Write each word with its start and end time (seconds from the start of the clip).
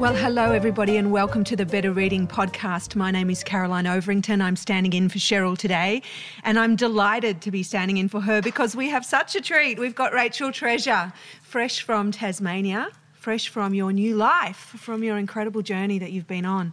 Well, 0.00 0.14
hello, 0.14 0.52
everybody, 0.52 0.96
and 0.96 1.12
welcome 1.12 1.44
to 1.44 1.54
the 1.54 1.66
Better 1.66 1.92
Reading 1.92 2.26
Podcast. 2.26 2.96
My 2.96 3.10
name 3.10 3.28
is 3.28 3.44
Caroline 3.44 3.84
Overington. 3.84 4.40
I'm 4.40 4.56
standing 4.56 4.94
in 4.94 5.10
for 5.10 5.18
Cheryl 5.18 5.58
today, 5.58 6.00
and 6.42 6.58
I'm 6.58 6.74
delighted 6.74 7.42
to 7.42 7.50
be 7.50 7.62
standing 7.62 7.98
in 7.98 8.08
for 8.08 8.22
her 8.22 8.40
because 8.40 8.74
we 8.74 8.88
have 8.88 9.04
such 9.04 9.36
a 9.36 9.42
treat. 9.42 9.78
We've 9.78 9.94
got 9.94 10.14
Rachael 10.14 10.52
Treasure, 10.52 11.12
fresh 11.42 11.82
from 11.82 12.12
Tasmania, 12.12 12.88
fresh 13.12 13.50
from 13.50 13.74
your 13.74 13.92
new 13.92 14.16
life, 14.16 14.72
from 14.78 15.04
your 15.04 15.18
incredible 15.18 15.60
journey 15.60 15.98
that 15.98 16.12
you've 16.12 16.26
been 16.26 16.46
on. 16.46 16.72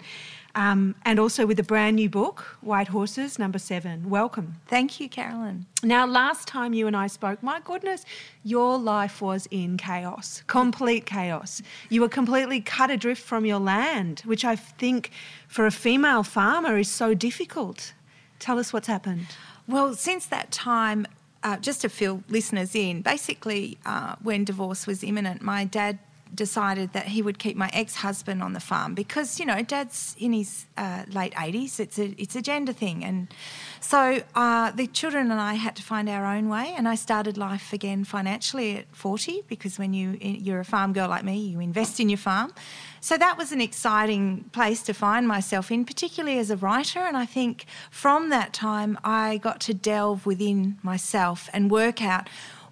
Um, 0.58 0.96
and 1.06 1.20
also 1.20 1.46
with 1.46 1.60
a 1.60 1.64
brand 1.64 1.98
new 1.98 2.10
book, 2.10 2.58
White 2.62 2.88
Horses, 2.88 3.38
number 3.38 3.60
seven. 3.60 4.10
Welcome. 4.10 4.56
Thank 4.66 5.00
you, 5.00 5.08
Carolyn. 5.08 5.68
Now, 5.84 6.08
last 6.08 6.48
time 6.48 6.74
you 6.74 6.88
and 6.88 6.98
I 6.98 7.06
spoke, 7.06 7.44
my 7.44 7.60
goodness, 7.60 8.04
your 8.44 8.80
life 8.80 9.22
was 9.22 9.48
in 9.52 9.78
chaos, 9.78 10.42
complete 10.48 11.06
chaos. 11.06 11.62
You 11.90 12.02
were 12.02 12.10
completely 12.10 12.60
cut 12.60 12.90
adrift 12.90 13.22
from 13.22 13.46
your 13.46 13.60
land, 13.60 14.24
which 14.26 14.44
I 14.44 14.56
think 14.56 15.12
for 15.48 15.68
a 15.68 15.72
female 15.72 16.24
farmer 16.24 16.80
is 16.80 16.90
so 16.90 17.14
difficult. 17.14 17.94
Tell 18.40 18.58
us 18.58 18.74
what's 18.74 18.88
happened. 18.88 19.28
Well, 19.68 19.94
since 19.94 20.26
that 20.26 20.50
time, 20.50 21.06
uh, 21.44 21.58
just 21.58 21.82
to 21.82 21.90
fill 21.90 22.24
listeners 22.30 22.74
in, 22.74 23.04
basically, 23.04 23.78
uh, 23.86 24.16
when 24.24 24.44
divorce 24.44 24.88
was 24.88 25.04
imminent, 25.04 25.44
my 25.44 25.66
dad 25.66 26.00
decided 26.34 26.94
that 26.94 27.08
he 27.08 27.22
would 27.22 27.40
keep 27.40 27.56
my 27.56 27.70
ex-husband 27.74 28.42
on 28.44 28.54
the 28.54 28.60
farm 28.60 28.94
because 28.94 29.40
you 29.40 29.46
know 29.46 29.62
dad's 29.62 30.16
in 30.20 30.34
his 30.34 30.66
uh, 30.78 31.04
late 31.10 31.34
80s 31.34 31.80
it's 31.80 31.98
a 32.00 32.14
it's 32.22 32.36
a 32.36 32.42
gender 32.42 32.74
thing. 32.74 33.04
And 33.04 33.34
so 33.80 34.22
uh, 34.36 34.72
the 34.72 34.88
children 34.88 35.32
and 35.32 35.40
I 35.40 35.56
had 35.56 35.76
to 35.78 35.84
find 35.84 36.10
our 36.10 36.26
own 36.26 36.50
way. 36.50 36.74
And 36.78 36.88
I 36.88 36.96
started 36.96 37.38
life 37.38 37.74
again 37.74 38.04
financially 38.04 38.78
at 38.78 38.86
40 38.96 39.44
because 39.48 39.80
when 39.80 39.94
you 39.94 40.18
you're 40.20 40.60
a 40.60 40.66
farm 40.66 40.94
girl 40.94 41.10
like 41.10 41.24
me 41.24 41.38
you 41.38 41.60
invest 41.60 42.00
in 42.00 42.10
your 42.10 42.18
farm. 42.18 42.54
So 43.00 43.18
that 43.18 43.38
was 43.38 43.52
an 43.52 43.62
exciting 43.62 44.46
place 44.52 44.82
to 44.84 44.94
find 44.94 45.28
myself 45.28 45.72
in 45.72 45.86
particularly 45.86 46.40
as 46.40 46.50
a 46.50 46.58
writer. 46.58 47.00
And 47.00 47.16
I 47.16 47.26
think 47.26 47.66
from 47.92 48.30
that 48.30 48.54
time 48.54 48.98
I 49.04 49.38
got 49.38 49.60
to 49.62 49.74
delve 49.74 50.26
within 50.26 50.78
myself 50.84 51.50
and 51.54 51.72
work 51.72 52.02
out 52.02 52.28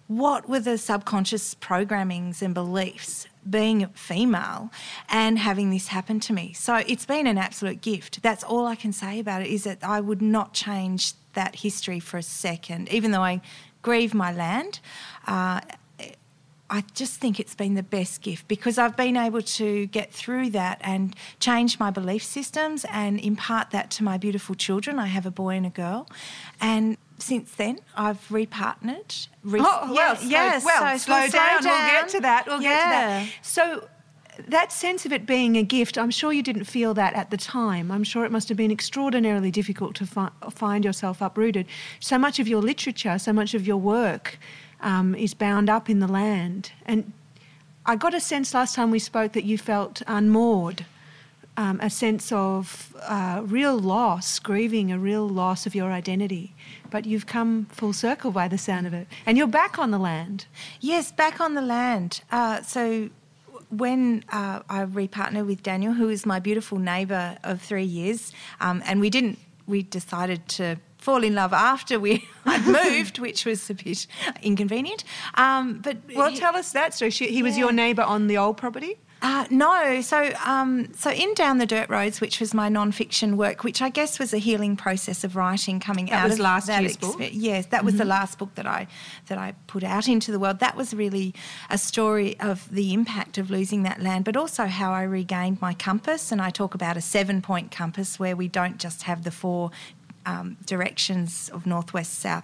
what 0.07 0.47
were 0.47 0.59
the 0.59 0.77
subconscious 0.77 1.55
programmings 1.55 2.41
and 2.41 2.53
beliefs 2.53 3.27
being 3.49 3.87
female 3.93 4.71
and 5.09 5.39
having 5.39 5.69
this 5.69 5.87
happen 5.87 6.19
to 6.21 6.33
me. 6.33 6.53
So 6.53 6.77
it's 6.87 7.05
been 7.05 7.27
an 7.27 7.37
absolute 7.37 7.81
gift. 7.81 8.21
That's 8.21 8.43
all 8.43 8.65
I 8.65 8.75
can 8.75 8.91
say 8.91 9.19
about 9.19 9.41
it 9.41 9.47
is 9.47 9.63
that 9.63 9.79
I 9.83 10.01
would 10.01 10.21
not 10.21 10.53
change 10.53 11.13
that 11.33 11.57
history 11.57 11.99
for 11.99 12.17
a 12.17 12.23
second, 12.23 12.91
even 12.91 13.11
though 13.11 13.23
I 13.23 13.41
grieve 13.81 14.13
my 14.13 14.31
land. 14.33 14.79
Uh, 15.27 15.61
I 16.67 16.83
just 16.95 17.19
think 17.19 17.39
it's 17.39 17.53
been 17.53 17.75
the 17.75 17.83
best 17.83 18.21
gift 18.23 18.47
because 18.47 18.79
I've 18.79 18.97
been 18.97 19.17
able 19.17 19.43
to 19.43 19.85
get 19.87 20.11
through 20.11 20.49
that 20.51 20.79
and 20.81 21.15
change 21.39 21.79
my 21.79 21.91
belief 21.91 22.23
systems 22.23 22.85
and 22.91 23.19
impart 23.19 23.69
that 23.69 23.91
to 23.91 24.03
my 24.03 24.17
beautiful 24.17 24.55
children. 24.55 24.97
I 24.97 25.05
have 25.05 25.27
a 25.27 25.31
boy 25.31 25.55
and 25.57 25.65
a 25.67 25.69
girl. 25.69 26.09
And 26.59 26.97
since 27.17 27.51
then, 27.51 27.79
I've 27.95 28.27
repartnered. 28.29 29.27
Re- 29.43 29.61
oh, 29.63 29.93
well, 29.93 30.17
yeah, 30.21 30.29
yes. 30.29 30.65
Well, 30.65 30.97
so, 30.97 31.05
slow, 31.05 31.27
slow 31.27 31.39
down. 31.39 31.63
down. 31.63 31.63
We'll 31.63 32.01
get 32.01 32.09
to 32.09 32.19
that. 32.21 32.45
We'll 32.47 32.61
yeah. 32.61 32.69
get 32.69 32.83
to 32.83 32.89
that. 32.89 33.45
So, 33.45 33.87
that 34.47 34.71
sense 34.71 35.05
of 35.05 35.13
it 35.13 35.25
being 35.25 35.55
a 35.57 35.63
gift, 35.63 35.97
I'm 35.97 36.11
sure 36.11 36.33
you 36.33 36.43
didn't 36.43 36.65
feel 36.65 36.93
that 36.95 37.13
at 37.13 37.31
the 37.31 37.37
time. 37.37 37.91
I'm 37.91 38.03
sure 38.03 38.25
it 38.25 38.31
must 38.31 38.49
have 38.49 38.57
been 38.57 38.71
extraordinarily 38.71 39.51
difficult 39.51 39.95
to 39.95 40.05
fi- 40.05 40.31
find 40.51 40.83
yourself 40.83 41.21
uprooted. 41.21 41.67
So 41.99 42.17
much 42.17 42.39
of 42.39 42.47
your 42.47 42.61
literature, 42.61 43.17
so 43.17 43.31
much 43.31 43.53
of 43.53 43.65
your 43.65 43.77
work 43.77 44.37
um, 44.81 45.15
is 45.15 45.33
bound 45.33 45.69
up 45.69 45.89
in 45.89 45.99
the 45.99 46.07
land. 46.07 46.71
And 46.85 47.13
I 47.85 47.95
got 47.95 48.13
a 48.13 48.19
sense 48.19 48.53
last 48.53 48.75
time 48.75 48.91
we 48.91 48.99
spoke 48.99 49.31
that 49.33 49.45
you 49.45 49.57
felt 49.57 50.01
unmoored 50.07 50.85
um, 51.57 51.79
a 51.81 51.89
sense 51.89 52.31
of 52.31 52.95
uh, 53.03 53.41
real 53.45 53.77
loss, 53.77 54.39
grieving 54.39 54.91
a 54.91 54.99
real 54.99 55.27
loss 55.27 55.65
of 55.65 55.75
your 55.75 55.91
identity. 55.91 56.53
But 56.89 57.05
you've 57.05 57.25
come 57.25 57.65
full 57.71 57.93
circle 57.93 58.31
by 58.31 58.47
the 58.47 58.57
sound 58.57 58.87
of 58.87 58.93
it. 58.93 59.07
And 59.25 59.37
you're 59.37 59.47
back 59.47 59.79
on 59.79 59.91
the 59.91 59.99
land. 59.99 60.45
Yes, 60.79 61.11
back 61.11 61.39
on 61.39 61.53
the 61.53 61.61
land. 61.61 62.21
Uh, 62.31 62.61
so 62.61 63.09
when 63.69 64.23
uh, 64.31 64.61
I 64.69 64.85
repartnered 64.85 65.47
with 65.47 65.63
Daniel, 65.63 65.93
who 65.93 66.09
is 66.09 66.25
my 66.25 66.39
beautiful 66.39 66.77
neighbour 66.77 67.37
of 67.43 67.61
three 67.61 67.83
years, 67.83 68.31
um, 68.59 68.81
and 68.85 68.99
we 68.99 69.09
didn't, 69.09 69.39
we 69.67 69.83
decided 69.83 70.47
to 70.49 70.77
fall 70.97 71.23
in 71.23 71.35
love 71.35 71.53
after 71.53 71.99
we 71.99 72.27
had 72.45 72.65
moved, 72.85 73.19
which 73.19 73.45
was 73.45 73.69
a 73.69 73.73
bit 73.73 74.07
inconvenient. 74.41 75.03
Um, 75.35 75.79
but 75.79 75.97
well, 76.15 76.29
he, 76.31 76.37
tell 76.37 76.55
us 76.55 76.71
that. 76.73 76.93
So 76.93 77.09
she, 77.09 77.27
he 77.27 77.43
was 77.43 77.57
your 77.57 77.71
neighbour 77.71 78.01
on 78.01 78.27
the 78.27 78.37
old 78.37 78.57
property. 78.57 78.97
Uh, 79.21 79.45
no, 79.49 80.01
so 80.01 80.31
um, 80.45 80.93
so 80.93 81.09
in 81.09 81.33
Down 81.33 81.57
the 81.57 81.65
Dirt 81.65 81.89
Roads, 81.89 82.21
which 82.21 82.39
was 82.39 82.53
my 82.53 82.69
non-fiction 82.69 83.37
work, 83.37 83.63
which 83.63 83.81
I 83.81 83.89
guess 83.89 84.19
was 84.19 84.33
a 84.33 84.37
healing 84.37 84.75
process 84.75 85.23
of 85.23 85.35
writing 85.35 85.79
coming 85.79 86.07
that 86.07 86.23
out 86.23 86.29
was 86.29 86.33
of 86.33 86.39
last 86.41 86.67
that 86.67 86.81
year's 86.81 86.97
book. 86.97 87.17
Yes, 87.31 87.65
that 87.67 87.83
was 87.83 87.93
mm-hmm. 87.93 87.99
the 87.99 88.05
last 88.05 88.37
book 88.37 88.53
that 88.55 88.67
I 88.67 88.87
that 89.27 89.37
I 89.37 89.53
put 89.67 89.83
out 89.83 90.07
into 90.07 90.31
the 90.31 90.37
world. 90.37 90.59
That 90.59 90.75
was 90.75 90.93
really 90.93 91.33
a 91.69 91.77
story 91.77 92.39
of 92.39 92.69
the 92.69 92.93
impact 92.93 93.37
of 93.37 93.49
losing 93.49 93.83
that 93.83 94.01
land, 94.01 94.25
but 94.25 94.37
also 94.37 94.65
how 94.65 94.91
I 94.91 95.03
regained 95.03 95.61
my 95.61 95.73
compass. 95.73 96.31
And 96.31 96.41
I 96.41 96.49
talk 96.49 96.75
about 96.75 96.95
a 96.97 97.01
seven-point 97.01 97.71
compass 97.71 98.19
where 98.19 98.35
we 98.35 98.47
don't 98.47 98.77
just 98.77 99.03
have 99.03 99.23
the 99.23 99.31
four 99.31 99.71
um, 100.25 100.57
directions 100.65 101.49
of 101.53 101.65
northwest, 101.65 102.19
south, 102.19 102.43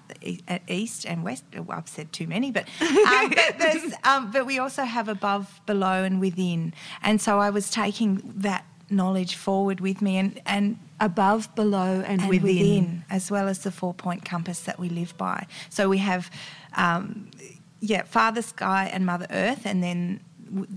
east, 0.67 1.05
and 1.05 1.23
west. 1.23 1.43
Well, 1.53 1.77
I've 1.77 1.87
said 1.87 2.11
too 2.13 2.27
many, 2.27 2.51
but 2.51 2.65
um, 2.81 3.33
but, 3.57 4.07
um, 4.07 4.31
but 4.31 4.45
we 4.45 4.59
also 4.59 4.83
have 4.83 5.07
above, 5.07 5.61
below, 5.65 6.03
and 6.03 6.19
within. 6.19 6.73
And 7.01 7.21
so 7.21 7.39
I 7.39 7.49
was 7.49 7.69
taking 7.69 8.21
that 8.37 8.65
knowledge 8.89 9.35
forward 9.35 9.79
with 9.79 10.01
me, 10.01 10.17
and 10.17 10.41
and 10.45 10.77
above, 10.99 11.53
below, 11.55 12.03
and, 12.05 12.21
and 12.21 12.29
within. 12.29 12.55
within. 12.55 13.05
as 13.09 13.31
well 13.31 13.47
as 13.47 13.59
the 13.59 13.71
four 13.71 13.93
point 13.93 14.25
compass 14.25 14.61
that 14.61 14.79
we 14.79 14.89
live 14.89 15.17
by. 15.17 15.47
So 15.69 15.89
we 15.89 15.97
have, 15.99 16.29
um, 16.75 17.31
yeah, 17.79 18.03
Father 18.03 18.41
Sky 18.41 18.89
and 18.93 19.05
Mother 19.05 19.27
Earth, 19.31 19.65
and 19.65 19.81
then 19.83 20.21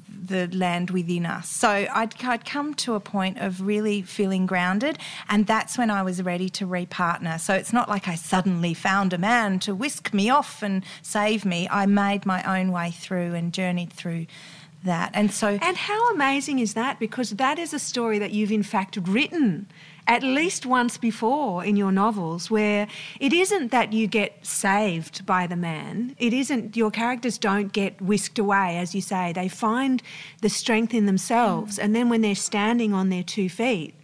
the 0.09 0.49
land 0.49 0.91
within 0.91 1.27
us. 1.27 1.49
So 1.49 1.69
I'd, 1.69 2.15
I'd 2.23 2.45
come 2.45 2.75
to 2.75 2.95
a 2.95 3.01
point 3.01 3.39
of 3.39 3.61
really 3.61 4.03
feeling 4.03 4.47
grounded, 4.47 4.99
and 5.29 5.47
that's 5.47 5.77
when 5.77 5.91
I 5.91 6.03
was 6.03 6.23
ready 6.23 6.49
to 6.51 6.67
repartner. 6.67 7.41
So 7.41 7.55
it's 7.55 7.73
not 7.73 7.89
like 7.89 8.09
I 8.09 8.15
suddenly 8.15 8.75
found 8.75 9.13
a 9.13 9.19
man 9.19 9.59
to 9.61 9.75
whisk 9.75 10.13
me 10.15 10.31
off 10.31 10.63
and 10.63 10.85
save 11.03 11.45
me. 11.45 11.69
I 11.71 11.87
made 11.87 12.27
my 12.27 12.43
own 12.61 12.73
way 12.73 12.91
through 12.91 13.35
and 13.35 13.53
journeyed 13.53 13.93
through 13.93 14.27
that. 14.85 15.11
And 15.15 15.33
so 15.33 15.59
And 15.61 15.77
how 15.77 16.11
amazing 16.11 16.59
is 16.59 16.75
that 16.75 16.99
because 16.99 17.31
that 17.31 17.59
is 17.59 17.75
a 17.75 17.79
story 17.79 18.19
that 18.19 18.33
you've 18.33 18.53
in 18.53 18.63
fact 18.63 18.99
written 19.03 19.67
at 20.07 20.23
least 20.23 20.67
once 20.67 20.99
before 20.99 21.65
in 21.65 21.77
your 21.77 21.93
novels 21.93 22.51
where 22.51 22.87
it 23.21 23.33
isn't 23.33 23.71
that 23.71 23.93
you 23.93 24.07
get 24.07 24.45
saved 24.45 25.25
by 25.25 25.47
the 25.47 25.57
man. 25.57 26.15
It 26.19 26.33
isn't, 26.33 26.77
your 26.77 26.91
characters 26.91 27.39
don't 27.39 27.73
get 27.73 28.01
whisked 28.01 28.39
away, 28.39 28.79
as 28.79 28.95
you 28.95 29.01
say. 29.01 29.33
They 29.33 29.49
find 29.49 30.03
the 30.43 30.51
strength 30.51 30.93
in 30.93 31.07
themselves. 31.07 31.79
Mm. 31.79 31.85
And 31.85 31.97
then 31.97 32.09
when 32.09 32.21
they're 32.21 32.35
standing 32.35 32.93
on 32.93 33.09
their 33.09 33.23
two 33.23 33.49
feet, 33.49 33.95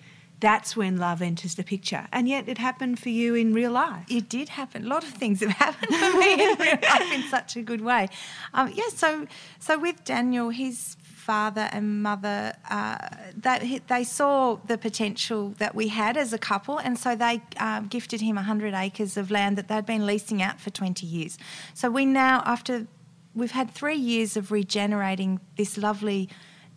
that's 0.41 0.75
when 0.75 0.97
love 0.97 1.20
enters 1.20 1.55
the 1.56 1.62
picture. 1.62 2.08
And 2.12 2.26
yet 2.26 2.49
it 2.49 2.56
happened 2.56 2.99
for 2.99 3.11
you 3.11 3.35
in 3.35 3.52
real 3.52 3.73
life. 3.73 4.06
It 4.08 4.31
did 4.31 4.49
happen. 4.49 4.87
A 4.87 4.88
lot 4.88 5.05
of 5.05 5.11
things 5.11 5.41
have 5.41 5.50
happened 5.50 5.94
for 5.94 6.19
me 6.19 6.32
in 6.32 6.58
real 6.58 6.79
life 6.82 7.12
in 7.12 7.23
such 7.25 7.56
a 7.56 7.62
good 7.62 7.82
way. 7.82 8.08
Um, 8.55 8.73
yeah, 8.75 8.88
so, 8.94 9.26
so 9.58 9.79
with 9.79 10.02
Daniel, 10.05 10.49
he's 10.49 10.97
father 11.31 11.69
and 11.71 12.03
mother, 12.03 12.53
uh, 12.71 12.99
they, 13.37 13.81
they 13.87 14.03
saw 14.03 14.56
the 14.67 14.77
potential 14.77 15.55
that 15.59 15.77
we 15.77 15.87
had 15.87 16.17
as 16.17 16.32
a 16.32 16.38
couple, 16.38 16.79
and 16.79 16.99
so 16.99 17.15
they 17.15 17.41
uh, 17.61 17.79
gifted 17.82 18.21
him 18.21 18.35
100 18.35 18.75
acres 18.75 19.17
of 19.17 19.31
land 19.31 19.56
that 19.56 19.69
they'd 19.69 19.87
been 19.87 20.05
leasing 20.05 20.43
out 20.43 20.61
for 20.61 20.71
20 20.71 21.06
years. 21.06 21.38
So 21.73 21.88
we 21.88 22.05
now, 22.05 22.43
after 22.44 22.88
we've 23.32 23.53
had 23.53 23.71
three 23.71 23.94
years 23.94 24.37
of 24.37 24.50
regenerating 24.50 25.38
this 25.56 25.79
lovely 25.79 26.29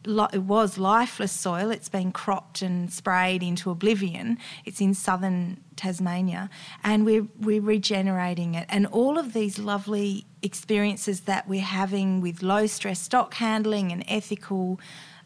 it 0.06 0.44
was 0.44 0.78
lifeless 0.78 1.32
soil. 1.32 1.72
It's 1.72 1.90
been 1.90 2.12
cropped 2.12 2.62
and 2.62 2.92
sprayed 2.92 3.42
into 3.44 3.70
oblivion. 3.70 4.38
It's 4.66 4.82
in 4.82 4.94
southern 4.94 5.64
Tasmania, 5.76 6.50
and 6.84 7.06
we're 7.06 7.28
we're 7.40 7.62
regenerating 7.62 8.56
it. 8.56 8.66
And 8.70 8.86
all 8.88 9.18
of 9.18 9.34
these 9.34 9.58
lovely 9.58 10.26
experiences 10.42 11.22
that 11.22 11.48
we're 11.48 11.62
having 11.62 12.22
with 12.22 12.44
low 12.44 12.68
stress 12.68 13.00
stock 13.00 13.34
handling 13.36 13.92
and 13.92 14.04
ethical. 14.08 14.80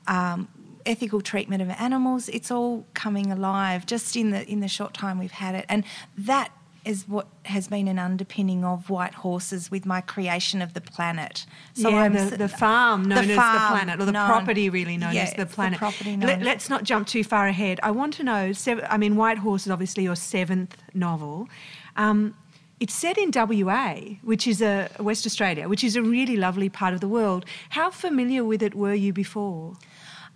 Um, 0.08 0.48
ethical 0.86 1.20
treatment 1.20 1.62
of 1.62 1.70
animals 1.72 2.30
it's 2.30 2.50
all 2.50 2.86
coming 2.94 3.30
alive 3.30 3.86
just 3.86 4.16
in 4.16 4.30
the 4.30 4.50
in 4.50 4.62
the 4.62 4.70
short 4.70 4.94
time 4.94 5.20
we've 5.20 5.32
had 5.32 5.54
it 5.54 5.66
and 5.68 5.84
that 6.18 6.50
is 6.88 7.08
what 7.08 7.28
has 7.46 7.68
been 7.68 7.88
an 7.88 8.00
underpinning 8.00 8.64
of 8.64 8.90
White 8.90 9.16
Horses 9.16 9.70
with 9.70 9.86
my 9.86 10.02
creation 10.02 10.62
of 10.62 10.74
the 10.74 10.82
planet. 10.82 11.46
So 11.74 11.90
yeah, 11.90 12.10
the, 12.10 12.38
the, 12.38 12.48
farm 12.48 13.04
known 13.04 13.28
the 13.28 13.36
farm 13.36 13.56
as 13.56 13.62
the 13.62 13.68
planet, 13.68 14.02
or 14.02 14.06
the 14.06 14.12
known, 14.12 14.28
property 14.28 14.70
really 14.70 14.98
known 14.98 15.14
yeah, 15.14 15.24
as 15.24 15.34
the 15.34 15.46
planet. 15.46 15.74
The 15.74 15.80
property 15.80 16.16
known. 16.16 16.42
Let, 16.42 16.58
us 16.58 16.70
not 16.70 16.84
jump 16.84 17.08
too 17.08 17.24
far 17.24 17.48
ahead. 17.48 17.80
I 17.84 17.92
want 17.92 18.14
to 18.16 18.24
know. 18.24 18.54
I 18.90 18.98
mean, 18.98 19.16
White 19.16 19.40
Horse 19.40 19.66
is 19.66 19.72
obviously 19.72 20.04
your 20.04 20.16
seventh 20.16 20.78
novel. 20.94 21.50
Um, 21.96 22.36
it's 22.80 22.94
set 22.94 23.18
in 23.18 23.32
WA, 23.34 23.96
which 24.22 24.48
is 24.48 24.62
a 24.62 24.90
West 25.00 25.26
Australia, 25.26 25.68
which 25.68 25.84
is 25.84 25.96
a 25.96 26.02
really 26.02 26.38
lovely 26.38 26.70
part 26.70 26.94
of 26.94 27.02
the 27.02 27.08
world. 27.08 27.46
How 27.72 27.90
familiar 27.90 28.44
with 28.44 28.62
it 28.62 28.76
were 28.76 28.94
you 28.94 29.14
before? 29.14 29.76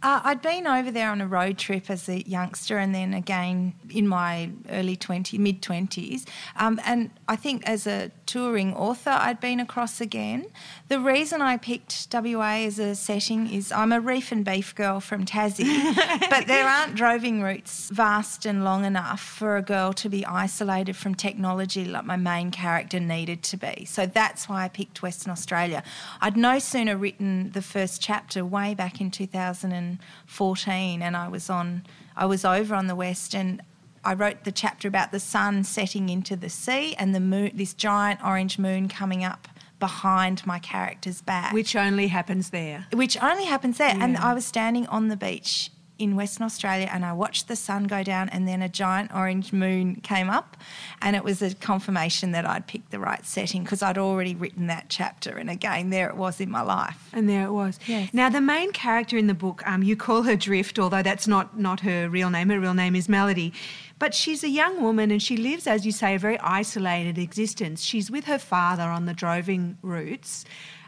Uh, 0.03 0.19
I'd 0.23 0.41
been 0.41 0.65
over 0.65 0.89
there 0.89 1.11
on 1.11 1.21
a 1.21 1.27
road 1.27 1.59
trip 1.59 1.89
as 1.89 2.09
a 2.09 2.27
youngster 2.27 2.79
and 2.79 2.93
then 2.93 3.13
again 3.13 3.73
in 3.89 4.07
my 4.07 4.49
early 4.69 4.97
20s, 4.97 5.37
mid 5.37 5.61
20s. 5.61 6.25
Um, 6.55 6.79
and 6.85 7.11
I 7.27 7.35
think 7.35 7.67
as 7.67 7.85
a 7.85 8.11
touring 8.25 8.73
author, 8.73 9.11
I'd 9.11 9.39
been 9.39 9.59
across 9.59 10.01
again. 10.01 10.47
The 10.87 10.99
reason 10.99 11.41
I 11.41 11.57
picked 11.57 12.07
WA 12.11 12.63
as 12.65 12.79
a 12.79 12.95
setting 12.95 13.51
is 13.51 13.71
I'm 13.71 13.91
a 13.91 13.99
reef 13.99 14.31
and 14.31 14.43
beef 14.43 14.73
girl 14.73 15.01
from 15.01 15.25
Tassie, 15.25 15.95
but 16.29 16.47
there 16.47 16.67
aren't 16.67 16.95
droving 16.95 17.43
routes 17.43 17.89
vast 17.89 18.45
and 18.45 18.63
long 18.63 18.85
enough 18.85 19.21
for 19.21 19.57
a 19.57 19.61
girl 19.61 19.93
to 19.93 20.09
be 20.09 20.25
isolated 20.25 20.95
from 20.95 21.13
technology 21.13 21.85
like 21.85 22.05
my 22.05 22.17
main 22.17 22.49
character 22.49 22.99
needed 22.99 23.43
to 23.43 23.57
be. 23.57 23.85
So 23.85 24.07
that's 24.07 24.49
why 24.49 24.63
I 24.63 24.67
picked 24.67 25.03
Western 25.03 25.31
Australia. 25.31 25.83
I'd 26.21 26.37
no 26.37 26.57
sooner 26.57 26.97
written 26.97 27.51
the 27.51 27.61
first 27.61 28.01
chapter 28.01 28.43
way 28.43 28.73
back 28.73 28.99
in 28.99 29.11
2000. 29.11 29.90
2014, 29.97 31.01
and 31.01 31.17
I 31.17 31.27
was 31.27 31.49
on, 31.49 31.83
I 32.15 32.25
was 32.25 32.45
over 32.45 32.75
on 32.75 32.87
the 32.87 32.95
west, 32.95 33.33
and 33.35 33.61
I 34.03 34.13
wrote 34.13 34.43
the 34.43 34.51
chapter 34.51 34.87
about 34.87 35.11
the 35.11 35.19
sun 35.19 35.63
setting 35.63 36.09
into 36.09 36.35
the 36.35 36.49
sea 36.49 36.95
and 36.95 37.13
the 37.13 37.19
moon, 37.19 37.51
this 37.53 37.73
giant 37.73 38.23
orange 38.23 38.57
moon 38.57 38.87
coming 38.87 39.23
up 39.23 39.47
behind 39.79 40.45
my 40.45 40.59
character's 40.59 41.21
back, 41.21 41.53
which 41.53 41.75
only 41.75 42.07
happens 42.07 42.51
there. 42.51 42.87
Which 42.93 43.21
only 43.21 43.45
happens 43.45 43.77
there, 43.77 43.95
yeah. 43.95 44.03
and 44.03 44.17
I 44.17 44.33
was 44.33 44.45
standing 44.45 44.87
on 44.87 45.07
the 45.07 45.17
beach 45.17 45.71
in 46.01 46.15
Western 46.15 46.45
Australia 46.45 46.89
and 46.91 47.05
I 47.05 47.13
watched 47.13 47.47
the 47.47 47.55
sun 47.55 47.85
go 47.85 48.03
down 48.03 48.27
and 48.29 48.47
then 48.47 48.61
a 48.61 48.67
giant 48.67 49.13
orange 49.13 49.53
moon 49.53 49.95
came 49.97 50.29
up 50.29 50.57
and 51.01 51.15
it 51.15 51.23
was 51.23 51.41
a 51.41 51.53
confirmation 51.53 52.31
that 52.31 52.45
I'd 52.45 52.65
picked 52.65 52.89
the 52.91 52.99
right 52.99 53.23
setting 53.25 53.63
because 53.63 53.83
I'd 53.83 53.99
already 53.99 54.33
written 54.33 54.67
that 54.67 54.85
chapter 54.89 55.37
and 55.37 55.49
again 55.49 55.91
there 55.91 56.09
it 56.09 56.17
was 56.17 56.41
in 56.41 56.49
my 56.49 56.61
life. 56.61 57.09
And 57.13 57.29
there 57.29 57.45
it 57.45 57.51
was. 57.51 57.79
Yes. 57.85 58.13
Now 58.13 58.29
the 58.29 58.41
main 58.41 58.71
character 58.71 59.17
in 59.17 59.27
the 59.27 59.33
book, 59.35 59.61
um, 59.67 59.83
you 59.83 59.95
call 59.95 60.23
her 60.23 60.35
Drift, 60.35 60.79
although 60.79 61.03
that's 61.03 61.27
not 61.27 61.59
not 61.59 61.81
her 61.81 62.09
real 62.09 62.29
name. 62.29 62.49
Her 62.49 62.59
real 62.59 62.73
name 62.73 62.95
is 62.95 63.07
Melody. 63.07 63.53
But 63.99 64.15
she's 64.15 64.43
a 64.43 64.49
young 64.49 64.81
woman 64.81 65.11
and 65.11 65.21
she 65.21 65.37
lives, 65.37 65.67
as 65.67 65.85
you 65.85 65.91
say, 65.91 66.15
a 66.15 66.19
very 66.19 66.39
isolated 66.39 67.19
existence. 67.19 67.83
She's 67.83 68.09
with 68.09 68.25
her 68.25 68.39
father 68.39 68.85
on 68.85 69.05
the 69.05 69.13
droving 69.13 69.77
routes. 69.83 70.43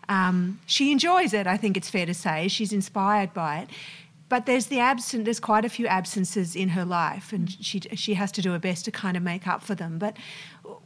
Um, 0.09 0.59
she 0.65 0.91
enjoys 0.91 1.31
it, 1.33 1.45
I 1.45 1.55
think 1.55 1.77
it's 1.77 1.89
fair 1.89 2.07
to 2.07 2.13
say. 2.13 2.47
She's 2.47 2.73
inspired 2.73 3.33
by 3.33 3.59
it 3.59 3.69
but 4.33 4.47
there's 4.47 4.65
the 4.65 4.79
absent 4.79 5.25
there's 5.25 5.39
quite 5.39 5.63
a 5.63 5.69
few 5.69 5.85
absences 5.85 6.55
in 6.55 6.69
her 6.69 6.83
life 6.83 7.31
and 7.31 7.51
she 7.63 7.79
she 7.93 8.15
has 8.15 8.31
to 8.31 8.41
do 8.41 8.51
her 8.51 8.57
best 8.57 8.83
to 8.83 8.89
kind 8.89 9.15
of 9.15 9.21
make 9.21 9.45
up 9.45 9.61
for 9.61 9.75
them. 9.75 9.99
But 9.99 10.17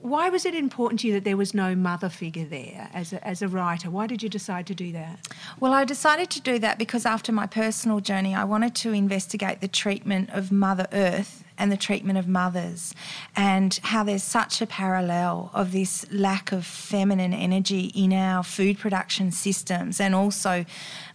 why 0.02 0.28
was 0.28 0.46
it 0.46 0.54
important 0.54 1.00
to 1.00 1.08
you 1.08 1.14
that 1.14 1.24
there 1.24 1.38
was 1.38 1.54
no 1.54 1.74
mother 1.74 2.10
figure 2.10 2.44
there 2.44 2.90
as 2.94 3.14
a, 3.14 3.26
as 3.26 3.42
a 3.42 3.48
writer? 3.48 3.90
Why 3.90 4.06
did 4.06 4.22
you 4.22 4.28
decide 4.28 4.68
to 4.68 4.76
do 4.76 4.92
that? 4.92 5.30
Well 5.62 5.72
i 5.72 5.86
decided 5.86 6.30
to 6.32 6.42
do 6.42 6.60
that 6.60 6.78
because 6.78 7.06
after 7.06 7.32
my 7.32 7.48
personal 7.48 8.02
journey 8.02 8.36
i 8.36 8.44
wanted 8.44 8.76
to 8.84 8.92
investigate 8.92 9.62
the 9.62 9.70
treatment 9.70 10.30
of 10.32 10.52
mother 10.52 10.88
earth 10.92 11.46
and 11.58 11.72
the 11.72 11.78
treatment 11.78 12.20
of 12.20 12.28
mothers, 12.28 12.94
and 13.36 13.80
how 13.92 14.04
there's 14.04 14.24
such 14.24 14.62
a 14.62 14.68
parallel 14.68 15.50
of 15.54 15.72
this 15.72 16.06
lack 16.12 16.52
of 16.52 16.66
feminine 16.66 17.34
energy 17.34 17.86
in 17.96 18.12
our 18.14 18.44
food 18.44 18.78
production 18.78 19.32
systems, 19.32 20.02
and 20.02 20.14
also 20.14 20.66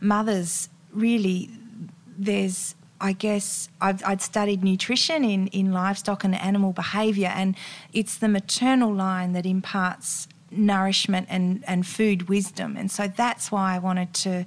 mothers 0.00 0.70
really 0.92 1.50
there's 2.16 2.74
I 3.02 3.12
guess 3.12 3.68
I've, 3.80 4.00
I'd 4.06 4.22
studied 4.22 4.62
nutrition 4.62 5.24
in, 5.24 5.48
in 5.48 5.72
livestock 5.72 6.22
and 6.22 6.36
animal 6.36 6.72
behaviour, 6.72 7.32
and 7.34 7.56
it's 7.92 8.16
the 8.16 8.28
maternal 8.28 8.94
line 8.94 9.32
that 9.32 9.44
imparts 9.44 10.28
nourishment 10.52 11.26
and, 11.28 11.64
and 11.66 11.84
food 11.84 12.28
wisdom. 12.28 12.76
And 12.76 12.92
so 12.92 13.08
that's 13.08 13.50
why 13.50 13.74
I 13.74 13.80
wanted 13.80 14.14
to 14.14 14.46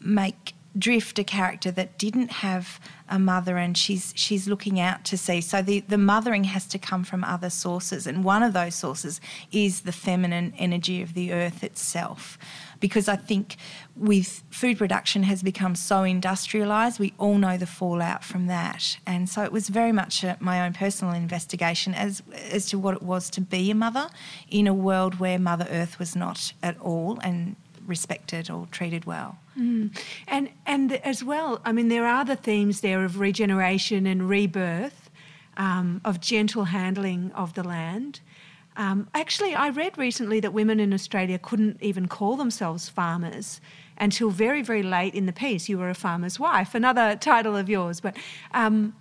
make 0.00 0.52
Drift 0.76 1.20
a 1.20 1.24
character 1.24 1.70
that 1.70 1.98
didn't 1.98 2.32
have 2.32 2.80
a 3.08 3.16
mother 3.16 3.58
and 3.58 3.78
she's 3.78 4.12
she's 4.16 4.48
looking 4.48 4.80
out 4.80 5.04
to 5.04 5.16
sea. 5.16 5.40
So 5.40 5.62
the, 5.62 5.80
the 5.86 5.98
mothering 5.98 6.44
has 6.44 6.66
to 6.66 6.80
come 6.80 7.04
from 7.04 7.22
other 7.22 7.48
sources, 7.48 8.08
and 8.08 8.24
one 8.24 8.42
of 8.42 8.54
those 8.54 8.74
sources 8.74 9.20
is 9.52 9.82
the 9.82 9.92
feminine 9.92 10.52
energy 10.58 11.00
of 11.00 11.14
the 11.14 11.32
earth 11.32 11.62
itself 11.62 12.36
because 12.84 13.08
I 13.08 13.16
think 13.16 13.56
with 13.96 14.42
food 14.50 14.76
production 14.76 15.22
has 15.22 15.42
become 15.42 15.74
so 15.74 16.02
industrialised, 16.02 16.98
we 16.98 17.14
all 17.16 17.38
know 17.38 17.56
the 17.56 17.66
fallout 17.66 18.22
from 18.22 18.46
that. 18.48 18.98
And 19.06 19.26
so 19.26 19.42
it 19.42 19.52
was 19.52 19.70
very 19.70 19.90
much 19.90 20.22
a, 20.22 20.36
my 20.38 20.66
own 20.66 20.74
personal 20.74 21.14
investigation 21.14 21.94
as 21.94 22.22
as 22.52 22.66
to 22.66 22.78
what 22.78 22.92
it 22.94 23.02
was 23.02 23.30
to 23.30 23.40
be 23.40 23.70
a 23.70 23.74
mother 23.74 24.10
in 24.50 24.66
a 24.66 24.74
world 24.74 25.18
where 25.18 25.38
Mother 25.38 25.66
Earth 25.70 25.98
was 25.98 26.14
not 26.14 26.52
at 26.62 26.78
all 26.78 27.18
and 27.22 27.56
respected 27.86 28.50
or 28.50 28.66
treated 28.70 29.06
well. 29.06 29.38
Mm. 29.58 29.98
And 30.28 30.50
and 30.66 30.92
as 30.92 31.24
well, 31.24 31.62
I 31.64 31.72
mean, 31.72 31.88
there 31.88 32.06
are 32.06 32.26
the 32.26 32.36
themes 32.36 32.82
there 32.82 33.02
of 33.02 33.18
regeneration 33.18 34.06
and 34.06 34.28
rebirth, 34.28 35.08
um, 35.56 36.02
of 36.04 36.20
gentle 36.20 36.64
handling 36.64 37.32
of 37.32 37.54
the 37.54 37.62
land. 37.62 38.20
Um, 38.76 39.08
actually, 39.14 39.54
I 39.54 39.68
read 39.68 39.96
recently 39.96 40.40
that 40.40 40.52
women 40.52 40.80
in 40.80 40.92
Australia 40.92 41.38
couldn't 41.38 41.80
even 41.80 42.08
call 42.08 42.36
themselves 42.36 42.88
farmers 42.88 43.60
until 43.96 44.30
very, 44.30 44.62
very 44.62 44.82
late 44.82 45.14
in 45.14 45.26
the 45.26 45.32
piece. 45.32 45.68
You 45.68 45.78
were 45.78 45.90
a 45.90 45.94
farmer's 45.94 46.40
wife, 46.40 46.74
another 46.74 47.16
title 47.20 47.56
of 47.56 47.68
yours. 47.68 48.00
But 48.00 48.16
um, 48.52 48.94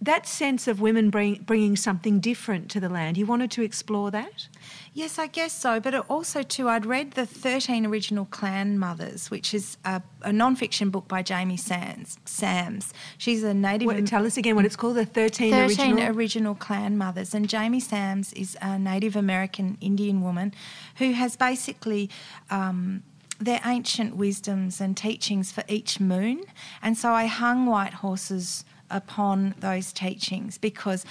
that 0.00 0.26
sense 0.26 0.68
of 0.68 0.80
women 0.80 1.10
bring, 1.10 1.36
bringing 1.42 1.76
something 1.76 2.20
different 2.20 2.70
to 2.72 2.80
the 2.80 2.88
land, 2.88 3.16
you 3.16 3.26
wanted 3.26 3.50
to 3.52 3.62
explore 3.62 4.10
that? 4.10 4.48
Yes, 4.96 5.18
I 5.18 5.26
guess 5.26 5.52
so. 5.52 5.80
But 5.80 5.96
also, 6.08 6.44
too, 6.44 6.68
I'd 6.68 6.86
read 6.86 7.12
the 7.12 7.26
13 7.26 7.84
Original 7.84 8.26
Clan 8.26 8.78
Mothers, 8.78 9.28
which 9.28 9.52
is 9.52 9.76
a, 9.84 10.00
a 10.22 10.32
non 10.32 10.54
fiction 10.54 10.90
book 10.90 11.08
by 11.08 11.20
Jamie 11.20 11.56
Sands, 11.56 12.16
Sams. 12.24 12.94
She's 13.18 13.42
a 13.42 13.52
native. 13.52 13.86
What, 13.86 14.06
tell 14.06 14.24
us 14.24 14.36
again 14.36 14.54
what 14.54 14.64
it's 14.64 14.76
called 14.76 14.94
the 14.94 15.04
13, 15.04 15.50
13 15.50 15.98
original... 15.98 16.16
original 16.16 16.54
Clan 16.54 16.96
Mothers. 16.96 17.34
And 17.34 17.48
Jamie 17.48 17.80
Sams 17.80 18.32
is 18.34 18.56
a 18.62 18.78
Native 18.78 19.16
American 19.16 19.76
Indian 19.80 20.22
woman 20.22 20.54
who 20.96 21.12
has 21.12 21.36
basically. 21.36 22.08
Um, 22.50 23.02
their 23.40 23.60
ancient 23.64 24.14
wisdoms 24.14 24.80
and 24.80 24.96
teachings 24.96 25.50
for 25.50 25.64
each 25.68 25.98
moon. 25.98 26.44
And 26.80 26.96
so 26.96 27.10
I 27.10 27.26
hung 27.26 27.66
white 27.66 27.94
horses 27.94 28.64
upon 28.88 29.56
those 29.58 29.92
teachings 29.92 30.56
because 30.56 31.04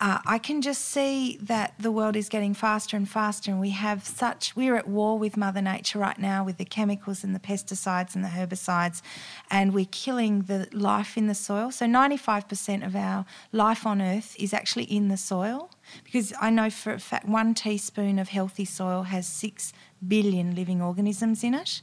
uh, 0.00 0.18
I 0.24 0.38
can 0.38 0.62
just 0.62 0.82
see 0.86 1.38
that 1.42 1.74
the 1.78 1.92
world 1.92 2.16
is 2.16 2.30
getting 2.30 2.54
faster 2.54 2.96
and 2.96 3.06
faster, 3.06 3.50
and 3.50 3.60
we 3.60 3.70
have 3.70 4.06
such, 4.06 4.56
we're 4.56 4.76
at 4.76 4.88
war 4.88 5.18
with 5.18 5.36
Mother 5.36 5.60
Nature 5.60 5.98
right 5.98 6.18
now 6.18 6.42
with 6.42 6.56
the 6.56 6.64
chemicals 6.64 7.22
and 7.22 7.34
the 7.34 7.38
pesticides 7.38 8.14
and 8.14 8.24
the 8.24 8.28
herbicides, 8.28 9.02
and 9.50 9.74
we're 9.74 9.88
killing 9.90 10.42
the 10.42 10.68
life 10.72 11.18
in 11.18 11.26
the 11.26 11.34
soil. 11.34 11.70
So, 11.70 11.84
95% 11.84 12.86
of 12.86 12.96
our 12.96 13.26
life 13.52 13.86
on 13.86 14.00
Earth 14.00 14.34
is 14.38 14.54
actually 14.54 14.84
in 14.84 15.08
the 15.08 15.18
soil, 15.18 15.70
because 16.02 16.32
I 16.40 16.48
know 16.48 16.70
for 16.70 16.94
a 16.94 16.98
fact 16.98 17.28
one 17.28 17.52
teaspoon 17.52 18.18
of 18.18 18.30
healthy 18.30 18.64
soil 18.64 19.02
has 19.02 19.26
six 19.26 19.74
billion 20.06 20.54
living 20.54 20.80
organisms 20.80 21.44
in 21.44 21.54
it. 21.54 21.82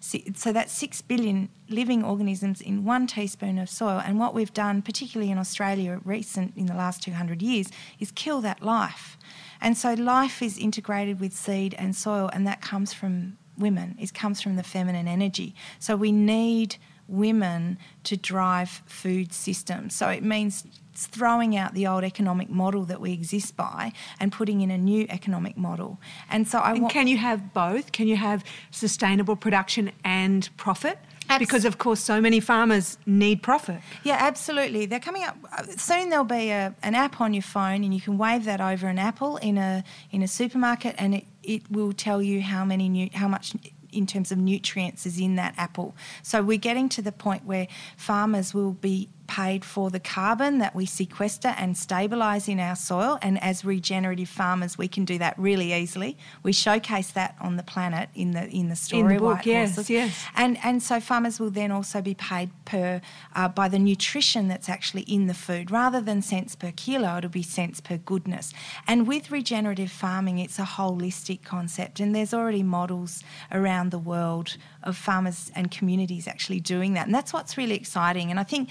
So 0.00 0.52
that's 0.52 0.72
six 0.72 1.00
billion 1.00 1.48
living 1.68 2.04
organisms 2.04 2.60
in 2.60 2.84
one 2.84 3.06
teaspoon 3.06 3.58
of 3.58 3.68
soil. 3.68 4.00
And 4.04 4.18
what 4.18 4.34
we've 4.34 4.52
done, 4.54 4.80
particularly 4.80 5.30
in 5.32 5.38
Australia, 5.38 6.00
recent 6.04 6.56
in 6.56 6.66
the 6.66 6.74
last 6.74 7.02
200 7.02 7.42
years, 7.42 7.68
is 7.98 8.10
kill 8.12 8.40
that 8.42 8.62
life. 8.62 9.18
And 9.60 9.76
so 9.76 9.94
life 9.94 10.40
is 10.40 10.56
integrated 10.56 11.18
with 11.20 11.32
seed 11.32 11.74
and 11.78 11.96
soil, 11.96 12.30
and 12.32 12.46
that 12.46 12.60
comes 12.60 12.92
from 12.92 13.38
women. 13.58 13.96
It 13.98 14.14
comes 14.14 14.40
from 14.40 14.54
the 14.54 14.62
feminine 14.62 15.08
energy. 15.08 15.54
So 15.80 15.96
we 15.96 16.12
need 16.12 16.76
women 17.08 17.78
to 18.04 18.16
drive 18.16 18.82
food 18.86 19.32
systems. 19.32 19.96
So 19.96 20.08
it 20.08 20.22
means 20.22 20.64
throwing 21.06 21.56
out 21.56 21.74
the 21.74 21.86
old 21.86 22.04
economic 22.04 22.50
model 22.50 22.84
that 22.84 23.00
we 23.00 23.12
exist 23.12 23.56
by 23.56 23.92
and 24.20 24.32
putting 24.32 24.60
in 24.60 24.70
a 24.70 24.78
new 24.78 25.06
economic 25.10 25.56
model. 25.56 25.98
And 26.30 26.46
so 26.48 26.58
I 26.58 26.72
want. 26.74 26.92
Can 26.92 27.06
you 27.06 27.18
have 27.18 27.54
both? 27.54 27.92
Can 27.92 28.08
you 28.08 28.16
have 28.16 28.44
sustainable 28.70 29.36
production 29.36 29.92
and 30.04 30.48
profit? 30.56 30.98
Because 31.38 31.66
of 31.66 31.76
course 31.76 32.00
so 32.00 32.22
many 32.22 32.40
farmers 32.40 32.96
need 33.04 33.42
profit. 33.42 33.80
Yeah, 34.02 34.16
absolutely. 34.18 34.86
They're 34.86 34.98
coming 34.98 35.24
up 35.24 35.36
uh, 35.52 35.64
soon. 35.76 36.08
There'll 36.08 36.24
be 36.24 36.48
a, 36.48 36.74
an 36.82 36.94
app 36.94 37.20
on 37.20 37.34
your 37.34 37.42
phone, 37.42 37.84
and 37.84 37.92
you 37.92 38.00
can 38.00 38.16
wave 38.16 38.44
that 38.46 38.62
over 38.62 38.88
an 38.88 38.98
apple 38.98 39.36
in 39.36 39.58
a 39.58 39.84
in 40.10 40.22
a 40.22 40.28
supermarket, 40.28 40.94
and 40.96 41.14
it, 41.16 41.26
it 41.42 41.70
will 41.70 41.92
tell 41.92 42.22
you 42.22 42.40
how 42.40 42.64
many 42.64 42.88
new, 42.88 43.10
how 43.12 43.28
much 43.28 43.52
in 43.92 44.06
terms 44.06 44.32
of 44.32 44.38
nutrients 44.38 45.06
is 45.06 45.18
in 45.18 45.36
that 45.36 45.54
apple. 45.56 45.94
So 46.22 46.42
we're 46.42 46.58
getting 46.58 46.88
to 46.90 47.02
the 47.02 47.12
point 47.12 47.44
where 47.44 47.68
farmers 47.96 48.54
will 48.54 48.72
be 48.72 49.08
paid 49.28 49.64
for 49.64 49.90
the 49.90 50.00
carbon 50.00 50.58
that 50.58 50.74
we 50.74 50.86
sequester 50.86 51.54
and 51.56 51.76
stabilise 51.76 52.48
in 52.48 52.58
our 52.58 52.74
soil. 52.74 53.18
And 53.22 53.40
as 53.42 53.64
regenerative 53.64 54.28
farmers, 54.28 54.76
we 54.76 54.88
can 54.88 55.04
do 55.04 55.18
that 55.18 55.38
really 55.38 55.72
easily. 55.72 56.16
We 56.42 56.52
showcase 56.52 57.10
that 57.12 57.36
on 57.40 57.56
the 57.56 57.62
planet 57.62 58.08
in 58.14 58.32
the 58.32 58.48
in 58.48 58.68
the 58.70 58.76
story. 58.76 59.00
In 59.02 59.08
the 59.08 59.18
book, 59.18 59.46
yes, 59.46 59.76
horses. 59.76 59.90
yes. 59.90 60.24
And 60.34 60.58
and 60.64 60.82
so 60.82 60.98
farmers 60.98 61.38
will 61.38 61.50
then 61.50 61.70
also 61.70 62.00
be 62.00 62.14
paid 62.14 62.50
per 62.64 63.00
uh, 63.36 63.48
by 63.48 63.68
the 63.68 63.78
nutrition 63.78 64.48
that's 64.48 64.68
actually 64.68 65.02
in 65.02 65.26
the 65.26 65.34
food, 65.34 65.70
rather 65.70 66.00
than 66.00 66.22
cents 66.22 66.56
per 66.56 66.72
kilo. 66.72 67.18
It'll 67.18 67.30
be 67.30 67.42
cents 67.42 67.80
per 67.80 67.98
goodness. 67.98 68.52
And 68.86 69.06
with 69.06 69.30
regenerative 69.30 69.92
farming, 69.92 70.38
it's 70.38 70.58
a 70.58 70.62
holistic 70.62 71.44
concept, 71.44 72.00
and 72.00 72.14
there's 72.14 72.34
already 72.34 72.62
models 72.62 73.22
around 73.52 73.90
the 73.90 73.98
world 73.98 74.56
of 74.82 74.96
farmers 74.96 75.52
and 75.54 75.70
communities 75.70 76.26
actually 76.26 76.60
doing 76.60 76.94
that. 76.94 77.06
And 77.06 77.14
that's 77.14 77.32
what's 77.32 77.56
really 77.56 77.74
exciting. 77.74 78.30
And 78.30 78.40
I 78.40 78.44
think 78.44 78.70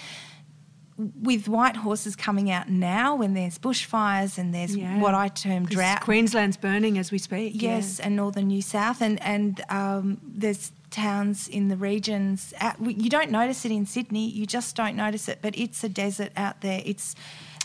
with 0.97 1.47
white 1.47 1.75
horses 1.75 2.15
coming 2.15 2.49
out 2.49 2.69
now 2.69 3.15
when 3.15 3.33
there's 3.33 3.59
bushfires 3.59 4.37
and 4.37 4.53
there's 4.53 4.75
yeah. 4.75 4.99
what 4.99 5.13
I 5.13 5.27
term 5.27 5.65
drought. 5.65 6.01
Queensland's 6.01 6.57
burning 6.57 6.97
as 6.97 7.11
we 7.11 7.17
speak. 7.17 7.53
Yes, 7.55 7.99
yeah. 7.99 8.07
and 8.07 8.15
northern 8.15 8.47
New 8.47 8.61
South, 8.61 9.01
and 9.01 9.21
and 9.21 9.61
um, 9.69 10.19
there's 10.23 10.71
towns 10.89 11.47
in 11.47 11.67
the 11.67 11.77
regions. 11.77 12.53
At, 12.59 12.77
you 12.79 13.09
don't 13.09 13.29
notice 13.29 13.65
it 13.65 13.71
in 13.71 13.85
Sydney. 13.85 14.29
You 14.29 14.45
just 14.45 14.75
don't 14.75 14.95
notice 14.95 15.27
it, 15.27 15.39
but 15.41 15.57
it's 15.57 15.83
a 15.83 15.89
desert 15.89 16.31
out 16.35 16.61
there. 16.61 16.81
It's 16.85 17.15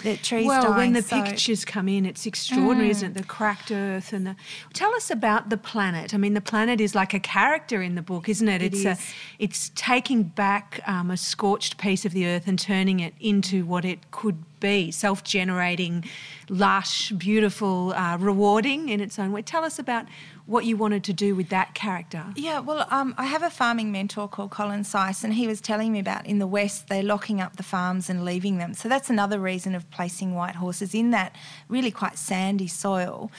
the 0.02 0.16
trees 0.16 0.46
well, 0.46 0.62
dying, 0.62 0.76
when 0.76 0.92
the 0.92 1.02
so. 1.02 1.22
pictures 1.22 1.64
come 1.64 1.88
in, 1.88 2.06
it's 2.06 2.26
extraordinary, 2.26 2.88
mm. 2.88 2.92
isn't 2.92 3.10
it? 3.12 3.14
The 3.20 3.24
cracked 3.24 3.70
earth 3.70 4.12
and 4.12 4.26
the. 4.26 4.36
Tell 4.72 4.94
us 4.94 5.10
about 5.10 5.50
the 5.50 5.56
planet. 5.56 6.14
I 6.14 6.16
mean, 6.16 6.34
the 6.34 6.40
planet 6.40 6.80
is 6.80 6.94
like 6.94 7.14
a 7.14 7.20
character 7.20 7.82
in 7.82 7.94
the 7.94 8.02
book, 8.02 8.28
isn't 8.28 8.48
it? 8.48 8.62
it 8.62 8.72
it's 8.72 8.80
is. 8.80 8.86
a, 8.86 8.98
it's 9.38 9.70
taking 9.74 10.24
back 10.24 10.80
um, 10.86 11.10
a 11.10 11.16
scorched 11.16 11.78
piece 11.78 12.04
of 12.04 12.12
the 12.12 12.26
earth 12.26 12.46
and 12.46 12.58
turning 12.58 13.00
it 13.00 13.14
into 13.20 13.64
what 13.64 13.84
it 13.84 14.10
could 14.10 14.42
be 14.60 14.90
self 14.90 15.22
generating, 15.24 16.04
lush, 16.48 17.10
beautiful, 17.10 17.92
uh, 17.92 18.16
rewarding 18.16 18.88
in 18.88 19.00
its 19.00 19.18
own 19.18 19.32
way. 19.32 19.42
Tell 19.42 19.64
us 19.64 19.78
about 19.78 20.06
what 20.46 20.64
you 20.64 20.76
wanted 20.76 21.04
to 21.04 21.12
do 21.12 21.34
with 21.34 21.48
that 21.50 21.74
character. 21.74 22.24
Yeah, 22.34 22.60
well, 22.60 22.86
um, 22.90 23.14
I 23.16 23.26
have 23.26 23.42
a 23.42 23.50
farming 23.50 23.92
mentor 23.92 24.28
called 24.28 24.50
Colin 24.50 24.84
Seis, 24.84 25.22
and 25.22 25.34
he 25.34 25.46
was 25.46 25.60
telling 25.60 25.92
me 25.92 26.00
about 26.00 26.26
in 26.26 26.38
the 26.38 26.46
West, 26.46 26.88
they're 26.88 27.02
locking 27.02 27.40
up 27.40 27.56
the 27.56 27.62
farms 27.62 28.10
and 28.10 28.24
leaving 28.24 28.58
them. 28.58 28.74
So 28.74 28.88
that's 28.88 29.10
another 29.10 29.38
reason 29.38 29.74
of 29.74 29.88
placing 29.90 30.34
white 30.34 30.56
horses 30.56 30.94
in 30.94 31.10
that 31.10 31.36
really 31.68 31.90
quite 31.90 32.18
sandy 32.18 32.66
soil. 32.66 33.30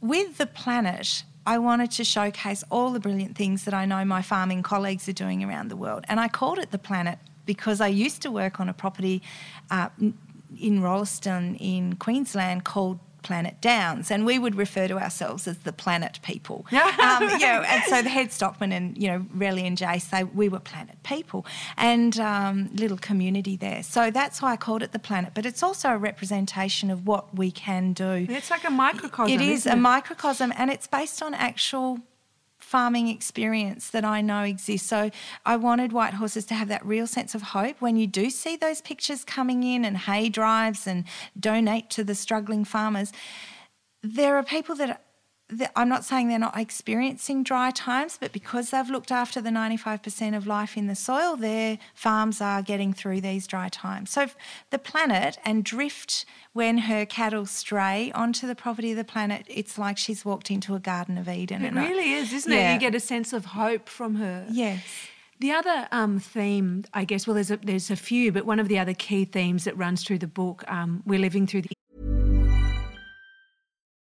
With 0.00 0.38
the 0.38 0.46
planet, 0.46 1.24
I 1.46 1.58
wanted 1.58 1.92
to 1.92 2.04
showcase 2.04 2.64
all 2.70 2.90
the 2.90 3.00
brilliant 3.00 3.36
things 3.36 3.64
that 3.64 3.74
I 3.74 3.86
know 3.86 4.04
my 4.04 4.22
farming 4.22 4.62
colleagues 4.62 5.08
are 5.08 5.12
doing 5.12 5.44
around 5.44 5.68
the 5.68 5.76
world. 5.76 6.04
And 6.08 6.18
I 6.18 6.28
called 6.28 6.58
it 6.58 6.72
the 6.72 6.78
planet 6.78 7.18
because 7.44 7.80
I 7.80 7.86
used 7.86 8.22
to 8.22 8.30
work 8.30 8.58
on 8.58 8.68
a 8.68 8.72
property 8.72 9.22
uh, 9.70 9.90
in 10.58 10.82
Rolleston 10.82 11.54
in 11.56 11.94
Queensland 11.96 12.64
called 12.64 12.98
Planet 13.26 13.60
Downs, 13.60 14.12
and 14.12 14.24
we 14.24 14.38
would 14.38 14.54
refer 14.54 14.86
to 14.86 14.98
ourselves 14.98 15.48
as 15.48 15.58
the 15.58 15.72
Planet 15.72 16.20
People. 16.22 16.64
um, 16.72 17.22
you 17.24 17.38
know, 17.40 17.64
and 17.66 17.82
so 17.88 18.00
the 18.00 18.08
head 18.08 18.30
stockman 18.30 18.70
and 18.70 18.96
you 18.96 19.08
know 19.08 19.26
Relly 19.36 19.62
and 19.62 19.76
Jace, 19.76 20.08
they 20.10 20.22
we 20.22 20.48
were 20.48 20.60
Planet 20.60 21.02
People, 21.02 21.44
and 21.76 22.20
um, 22.20 22.70
little 22.72 22.96
community 22.96 23.56
there. 23.56 23.82
So 23.82 24.12
that's 24.12 24.40
why 24.40 24.52
I 24.52 24.56
called 24.56 24.84
it 24.84 24.92
the 24.92 25.00
Planet. 25.00 25.32
But 25.34 25.44
it's 25.44 25.64
also 25.64 25.88
a 25.88 25.98
representation 25.98 26.88
of 26.88 27.04
what 27.04 27.36
we 27.36 27.50
can 27.50 27.92
do. 27.92 28.28
It's 28.28 28.48
like 28.48 28.62
a 28.62 28.70
microcosm. 28.70 29.34
It 29.34 29.40
is 29.40 29.66
a 29.66 29.72
it? 29.72 29.76
microcosm, 29.76 30.52
and 30.56 30.70
it's 30.70 30.86
based 30.86 31.20
on 31.20 31.34
actual 31.34 31.98
farming 32.66 33.06
experience 33.06 33.90
that 33.90 34.04
I 34.04 34.20
know 34.20 34.42
exists. 34.42 34.88
So 34.88 35.12
I 35.44 35.54
wanted 35.54 35.92
White 35.92 36.14
Horses 36.14 36.44
to 36.46 36.54
have 36.54 36.66
that 36.66 36.84
real 36.84 37.06
sense 37.06 37.32
of 37.32 37.42
hope 37.42 37.80
when 37.80 37.96
you 37.96 38.08
do 38.08 38.28
see 38.28 38.56
those 38.56 38.80
pictures 38.80 39.22
coming 39.22 39.62
in 39.62 39.84
and 39.84 39.96
hay 39.96 40.28
drives 40.28 40.84
and 40.84 41.04
donate 41.38 41.90
to 41.90 42.02
the 42.02 42.16
struggling 42.16 42.64
farmers. 42.64 43.12
There 44.02 44.36
are 44.36 44.42
people 44.42 44.74
that 44.76 45.05
I'm 45.76 45.88
not 45.88 46.04
saying 46.04 46.28
they're 46.28 46.40
not 46.40 46.58
experiencing 46.58 47.44
dry 47.44 47.70
times, 47.70 48.18
but 48.20 48.32
because 48.32 48.70
they've 48.70 48.90
looked 48.90 49.12
after 49.12 49.40
the 49.40 49.50
95% 49.50 50.36
of 50.36 50.44
life 50.44 50.76
in 50.76 50.88
the 50.88 50.96
soil, 50.96 51.36
their 51.36 51.78
farms 51.94 52.40
are 52.40 52.62
getting 52.62 52.92
through 52.92 53.20
these 53.20 53.46
dry 53.46 53.68
times. 53.68 54.10
So 54.10 54.26
the 54.70 54.78
planet 54.78 55.38
and 55.44 55.64
drift, 55.64 56.24
when 56.52 56.78
her 56.78 57.06
cattle 57.06 57.46
stray 57.46 58.10
onto 58.12 58.48
the 58.48 58.56
property 58.56 58.90
of 58.90 58.96
the 58.96 59.04
planet, 59.04 59.46
it's 59.48 59.78
like 59.78 59.98
she's 59.98 60.24
walked 60.24 60.50
into 60.50 60.74
a 60.74 60.80
Garden 60.80 61.16
of 61.16 61.28
Eden. 61.28 61.64
It 61.64 61.74
really 61.74 62.12
is, 62.12 62.32
isn't 62.32 62.52
yeah. 62.52 62.72
it? 62.72 62.74
You 62.74 62.80
get 62.80 62.96
a 62.96 63.00
sense 63.00 63.32
of 63.32 63.44
hope 63.44 63.88
from 63.88 64.16
her. 64.16 64.46
Yes. 64.50 64.82
The 65.38 65.52
other 65.52 65.86
um, 65.92 66.18
theme, 66.18 66.84
I 66.92 67.04
guess, 67.04 67.26
well, 67.26 67.34
there's 67.34 67.52
a, 67.52 67.58
there's 67.58 67.90
a 67.90 67.96
few, 67.96 68.32
but 68.32 68.46
one 68.46 68.58
of 68.58 68.66
the 68.66 68.80
other 68.80 68.94
key 68.94 69.24
themes 69.26 69.64
that 69.64 69.76
runs 69.76 70.02
through 70.02 70.18
the 70.18 70.26
book, 70.26 70.64
um, 70.66 71.02
we're 71.06 71.20
living 71.20 71.46
through 71.46 71.62
the 71.62 71.70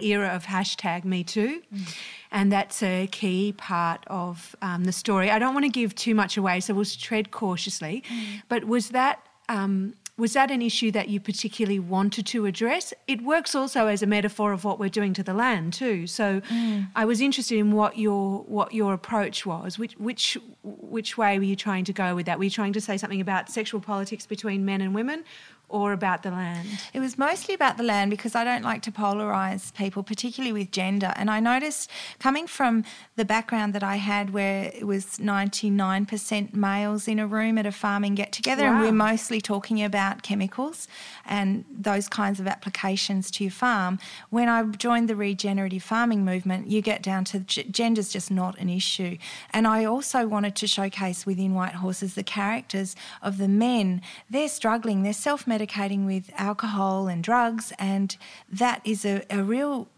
Era 0.00 0.28
of 0.28 0.44
hashtag 0.44 1.04
Me 1.04 1.24
Too. 1.24 1.62
Mm 1.74 1.94
and 2.30 2.52
that's 2.52 2.82
a 2.82 3.06
key 3.08 3.52
part 3.52 4.04
of 4.08 4.54
um, 4.62 4.84
the 4.84 4.92
story. 4.92 5.30
I 5.30 5.38
don't 5.38 5.54
want 5.54 5.64
to 5.64 5.70
give 5.70 5.94
too 5.94 6.14
much 6.14 6.36
away, 6.36 6.60
so 6.60 6.74
we'll 6.74 6.84
tread 6.84 7.30
cautiously. 7.30 8.02
Mm. 8.08 8.42
But 8.48 8.64
was 8.64 8.90
that 8.90 9.26
um, 9.48 9.94
was 10.18 10.32
that 10.32 10.50
an 10.50 10.60
issue 10.60 10.90
that 10.90 11.08
you 11.08 11.20
particularly 11.20 11.78
wanted 11.78 12.26
to 12.26 12.44
address? 12.44 12.92
It 13.06 13.22
works 13.22 13.54
also 13.54 13.86
as 13.86 14.02
a 14.02 14.06
metaphor 14.06 14.52
of 14.52 14.64
what 14.64 14.80
we're 14.80 14.88
doing 14.88 15.14
to 15.14 15.22
the 15.22 15.32
land 15.32 15.72
too. 15.72 16.08
So 16.08 16.40
mm. 16.40 16.88
I 16.96 17.04
was 17.04 17.20
interested 17.20 17.56
in 17.56 17.70
what 17.72 17.96
your 17.96 18.40
what 18.40 18.74
your 18.74 18.92
approach 18.92 19.46
was. 19.46 19.78
Which 19.78 19.94
which 19.94 20.36
which 20.62 21.16
way 21.16 21.38
were 21.38 21.44
you 21.44 21.56
trying 21.56 21.84
to 21.84 21.92
go 21.92 22.14
with 22.14 22.26
that? 22.26 22.38
Were 22.38 22.44
you 22.44 22.50
trying 22.50 22.74
to 22.74 22.80
say 22.80 22.98
something 22.98 23.20
about 23.20 23.48
sexual 23.48 23.80
politics 23.80 24.26
between 24.26 24.64
men 24.64 24.80
and 24.80 24.94
women, 24.94 25.24
or 25.68 25.92
about 25.92 26.22
the 26.22 26.30
land? 26.30 26.68
It 26.94 27.00
was 27.00 27.18
mostly 27.18 27.54
about 27.54 27.76
the 27.76 27.82
land 27.82 28.10
because 28.10 28.34
I 28.34 28.44
don't 28.44 28.62
like 28.62 28.82
to 28.82 28.90
polarise 28.90 29.74
people, 29.74 30.02
particularly 30.02 30.52
with 30.52 30.70
gender. 30.70 31.12
And 31.16 31.30
I 31.30 31.40
noticed 31.40 31.90
coming 32.18 32.46
from 32.46 32.84
the 33.16 33.24
background 33.24 33.74
that 33.74 33.82
I 33.82 33.96
had 33.96 34.32
where 34.32 34.72
it 34.74 34.86
was 34.86 35.18
99% 35.18 36.54
males 36.54 37.06
in 37.06 37.18
a 37.18 37.26
room 37.26 37.58
at 37.58 37.66
a 37.66 37.72
farming 37.72 38.14
get 38.14 38.32
together, 38.32 38.64
wow. 38.64 38.72
and 38.72 38.80
we're 38.80 38.92
mostly 38.92 39.40
talking 39.40 39.82
about 39.82 40.22
chemicals 40.22 40.88
and 41.26 41.64
those 41.70 42.08
kinds 42.08 42.40
of 42.40 42.46
applications 42.46 43.30
to 43.32 43.44
your 43.44 43.50
farm. 43.50 43.98
When 44.30 44.48
I 44.48 44.62
joined 44.62 45.08
the 45.08 45.16
regenerative 45.16 45.82
farming 45.82 46.24
movement, 46.24 46.68
you 46.68 46.80
get 46.80 47.02
down 47.02 47.24
to 47.26 47.40
g- 47.40 47.64
gender's 47.64 48.08
just 48.08 48.30
not 48.30 48.58
an 48.58 48.70
issue. 48.70 49.18
And 49.50 49.66
I 49.66 49.84
also 49.84 50.26
wanted 50.26 50.56
to 50.56 50.66
showcase 50.66 51.26
within 51.26 51.54
White 51.54 51.74
Horses 51.74 52.14
the 52.14 52.22
characters 52.22 52.96
of 53.20 53.38
the 53.38 53.48
men. 53.48 54.00
They're 54.30 54.48
struggling, 54.48 55.02
they're 55.02 55.12
self 55.12 55.44
medicating 55.44 55.57
with 56.06 56.30
alcohol 56.36 57.08
and 57.08 57.22
drugs, 57.24 57.72
and 57.78 58.16
that 58.50 58.80
is 58.84 59.04
a, 59.04 59.22
a 59.30 59.42
real 59.42 59.88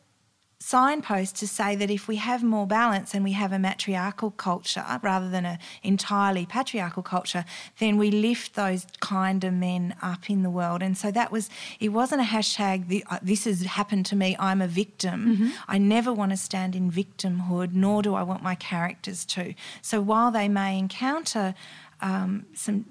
signpost 0.62 1.36
to 1.36 1.48
say 1.48 1.74
that 1.74 1.90
if 1.90 2.06
we 2.06 2.16
have 2.16 2.42
more 2.42 2.66
balance 2.66 3.14
and 3.14 3.24
we 3.24 3.32
have 3.32 3.50
a 3.50 3.58
matriarchal 3.58 4.30
culture 4.32 4.84
rather 5.02 5.28
than 5.30 5.46
an 5.46 5.58
entirely 5.82 6.44
patriarchal 6.44 7.02
culture, 7.02 7.46
then 7.78 7.96
we 7.96 8.10
lift 8.10 8.54
those 8.54 8.86
kind 9.00 9.42
of 9.42 9.54
men 9.54 9.94
up 10.02 10.28
in 10.28 10.42
the 10.42 10.50
world. 10.50 10.82
And 10.82 10.98
so 10.98 11.10
that 11.12 11.32
was, 11.32 11.48
it 11.80 11.88
wasn't 11.88 12.20
a 12.20 12.24
hashtag, 12.24 13.02
uh, 13.10 13.18
this 13.22 13.44
has 13.44 13.62
happened 13.62 14.04
to 14.06 14.16
me, 14.16 14.36
I'm 14.38 14.60
a 14.60 14.68
victim. 14.68 15.36
Mm-hmm. 15.36 15.48
I 15.66 15.78
never 15.78 16.12
want 16.12 16.32
to 16.32 16.36
stand 16.36 16.76
in 16.76 16.92
victimhood, 16.92 17.72
nor 17.72 18.02
do 18.02 18.14
I 18.14 18.22
want 18.22 18.42
my 18.42 18.54
characters 18.54 19.24
to. 19.26 19.54
So 19.80 20.02
while 20.02 20.30
they 20.30 20.46
may 20.46 20.78
encounter 20.78 21.54
um, 22.02 22.44
some 22.54 22.84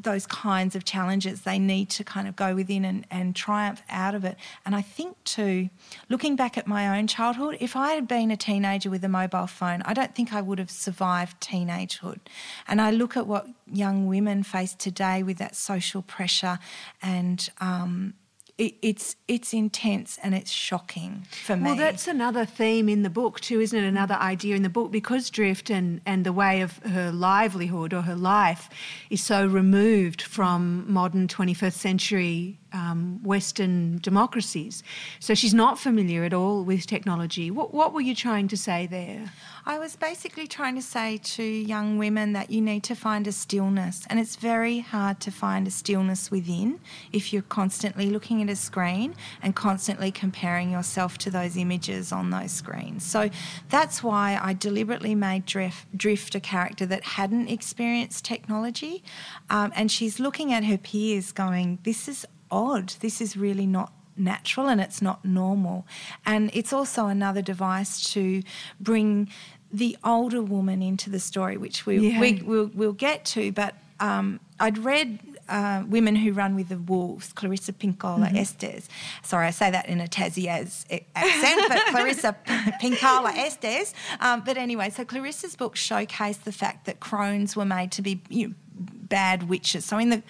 those 0.00 0.26
kinds 0.26 0.74
of 0.76 0.84
challenges. 0.84 1.42
They 1.42 1.58
need 1.58 1.90
to 1.90 2.04
kind 2.04 2.28
of 2.28 2.36
go 2.36 2.54
within 2.54 2.84
and, 2.84 3.06
and 3.10 3.34
triumph 3.36 3.82
out 3.88 4.14
of 4.14 4.24
it. 4.24 4.36
And 4.64 4.74
I 4.74 4.82
think, 4.82 5.22
too, 5.24 5.70
looking 6.08 6.36
back 6.36 6.56
at 6.58 6.66
my 6.66 6.98
own 6.98 7.06
childhood, 7.06 7.56
if 7.60 7.76
I 7.76 7.92
had 7.92 8.08
been 8.08 8.30
a 8.30 8.36
teenager 8.36 8.90
with 8.90 9.04
a 9.04 9.08
mobile 9.08 9.46
phone, 9.46 9.82
I 9.82 9.94
don't 9.94 10.14
think 10.14 10.32
I 10.32 10.40
would 10.40 10.58
have 10.58 10.70
survived 10.70 11.40
teenagehood. 11.40 12.20
And 12.68 12.80
I 12.80 12.90
look 12.90 13.16
at 13.16 13.26
what 13.26 13.46
young 13.70 14.06
women 14.06 14.42
face 14.42 14.74
today 14.74 15.22
with 15.22 15.38
that 15.38 15.56
social 15.56 16.02
pressure 16.02 16.58
and 17.02 17.48
um, 17.60 18.14
it, 18.62 18.74
it's 18.80 19.16
it's 19.26 19.52
intense 19.52 20.18
and 20.22 20.34
it's 20.34 20.50
shocking 20.50 21.26
for 21.30 21.56
me. 21.56 21.64
Well, 21.64 21.76
that's 21.76 22.06
another 22.06 22.44
theme 22.44 22.88
in 22.88 23.02
the 23.02 23.10
book 23.10 23.40
too, 23.40 23.60
isn't 23.60 23.78
it? 23.78 23.86
Another 23.86 24.14
idea 24.14 24.54
in 24.54 24.62
the 24.62 24.68
book 24.68 24.92
because 24.92 25.30
drift 25.30 25.68
and 25.68 26.00
and 26.06 26.24
the 26.24 26.32
way 26.32 26.60
of 26.60 26.78
her 26.78 27.10
livelihood 27.10 27.92
or 27.92 28.02
her 28.02 28.14
life 28.14 28.70
is 29.10 29.22
so 29.22 29.46
removed 29.46 30.22
from 30.22 30.84
modern 30.90 31.26
21st 31.26 31.72
century 31.72 32.58
um, 32.72 33.22
Western 33.22 33.98
democracies. 33.98 34.82
So 35.20 35.34
she's 35.34 35.54
not 35.54 35.78
familiar 35.78 36.24
at 36.24 36.32
all 36.32 36.64
with 36.64 36.86
technology. 36.86 37.50
What, 37.50 37.72
what 37.74 37.92
were 37.92 38.00
you 38.00 38.14
trying 38.14 38.48
to 38.48 38.56
say 38.56 38.86
there? 38.86 39.32
I 39.64 39.78
was 39.78 39.94
basically 39.94 40.46
trying 40.46 40.74
to 40.74 40.82
say 40.82 41.18
to 41.18 41.42
young 41.42 41.96
women 41.96 42.32
that 42.32 42.50
you 42.50 42.60
need 42.60 42.82
to 42.84 42.96
find 42.96 43.26
a 43.26 43.32
stillness, 43.32 44.04
and 44.10 44.18
it's 44.18 44.36
very 44.36 44.80
hard 44.80 45.20
to 45.20 45.30
find 45.30 45.68
a 45.68 45.70
stillness 45.70 46.30
within 46.30 46.80
if 47.12 47.32
you're 47.32 47.42
constantly 47.42 48.10
looking 48.10 48.42
at 48.42 48.50
a 48.50 48.56
screen 48.56 49.14
and 49.40 49.54
constantly 49.54 50.10
comparing 50.10 50.72
yourself 50.72 51.16
to 51.18 51.30
those 51.30 51.56
images 51.56 52.10
on 52.10 52.30
those 52.30 52.50
screens. 52.50 53.04
So 53.04 53.30
that's 53.68 54.02
why 54.02 54.38
I 54.42 54.52
deliberately 54.52 55.14
made 55.14 55.46
Drift, 55.46 55.96
Drift 55.96 56.34
a 56.34 56.40
character 56.40 56.86
that 56.86 57.04
hadn't 57.04 57.48
experienced 57.48 58.24
technology, 58.24 59.04
um, 59.48 59.72
and 59.76 59.90
she's 59.90 60.18
looking 60.18 60.52
at 60.52 60.64
her 60.64 60.78
peers 60.78 61.30
going, 61.30 61.78
This 61.84 62.08
is 62.08 62.26
odd. 62.52 62.90
This 63.00 63.20
is 63.20 63.36
really 63.36 63.66
not 63.66 63.92
natural 64.16 64.68
and 64.68 64.80
it's 64.80 65.02
not 65.02 65.24
normal. 65.24 65.86
And 66.24 66.50
it's 66.52 66.72
also 66.72 67.06
another 67.06 67.42
device 67.42 68.12
to 68.12 68.42
bring 68.78 69.30
the 69.72 69.96
older 70.04 70.42
woman 70.42 70.82
into 70.82 71.08
the 71.10 71.18
story, 71.18 71.56
which 71.56 71.86
we, 71.86 72.10
yeah. 72.10 72.20
we 72.20 72.42
will 72.42 72.70
we'll 72.74 72.92
get 72.92 73.24
to. 73.24 73.50
But 73.52 73.74
um, 74.00 74.38
I'd 74.60 74.78
read 74.78 75.18
uh, 75.48 75.84
Women 75.86 76.16
Who 76.16 76.32
Run 76.32 76.54
with 76.54 76.68
the 76.68 76.78
Wolves, 76.78 77.32
Clarissa 77.32 77.72
Pinkola 77.72 78.26
mm-hmm. 78.26 78.36
Estes. 78.36 78.88
Sorry, 79.22 79.46
I 79.46 79.50
say 79.50 79.70
that 79.70 79.88
in 79.88 80.00
a 80.00 80.06
Tassie 80.06 80.48
accent, 80.48 81.68
but 81.68 81.80
Clarissa 81.90 82.36
Pinkola 82.80 83.36
Estes. 83.36 83.94
Um, 84.20 84.42
but 84.44 84.56
anyway, 84.56 84.90
so 84.90 85.04
Clarissa's 85.04 85.56
book 85.56 85.74
showcased 85.74 86.44
the 86.44 86.52
fact 86.52 86.86
that 86.86 87.00
crones 87.00 87.56
were 87.56 87.64
made 87.64 87.92
to 87.92 88.02
be 88.02 88.22
you 88.28 88.48
know, 88.48 88.54
bad 88.74 89.48
witches. 89.48 89.84
So 89.84 89.98
in 89.98 90.10
the, 90.10 90.22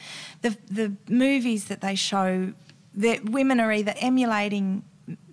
the, 0.42 0.57
the 0.70 0.92
movies 1.09 1.66
that 1.66 1.81
they 1.81 1.94
show, 1.94 2.52
that 2.94 3.24
women 3.28 3.61
are 3.61 3.72
either 3.72 3.94
emulating 3.98 4.85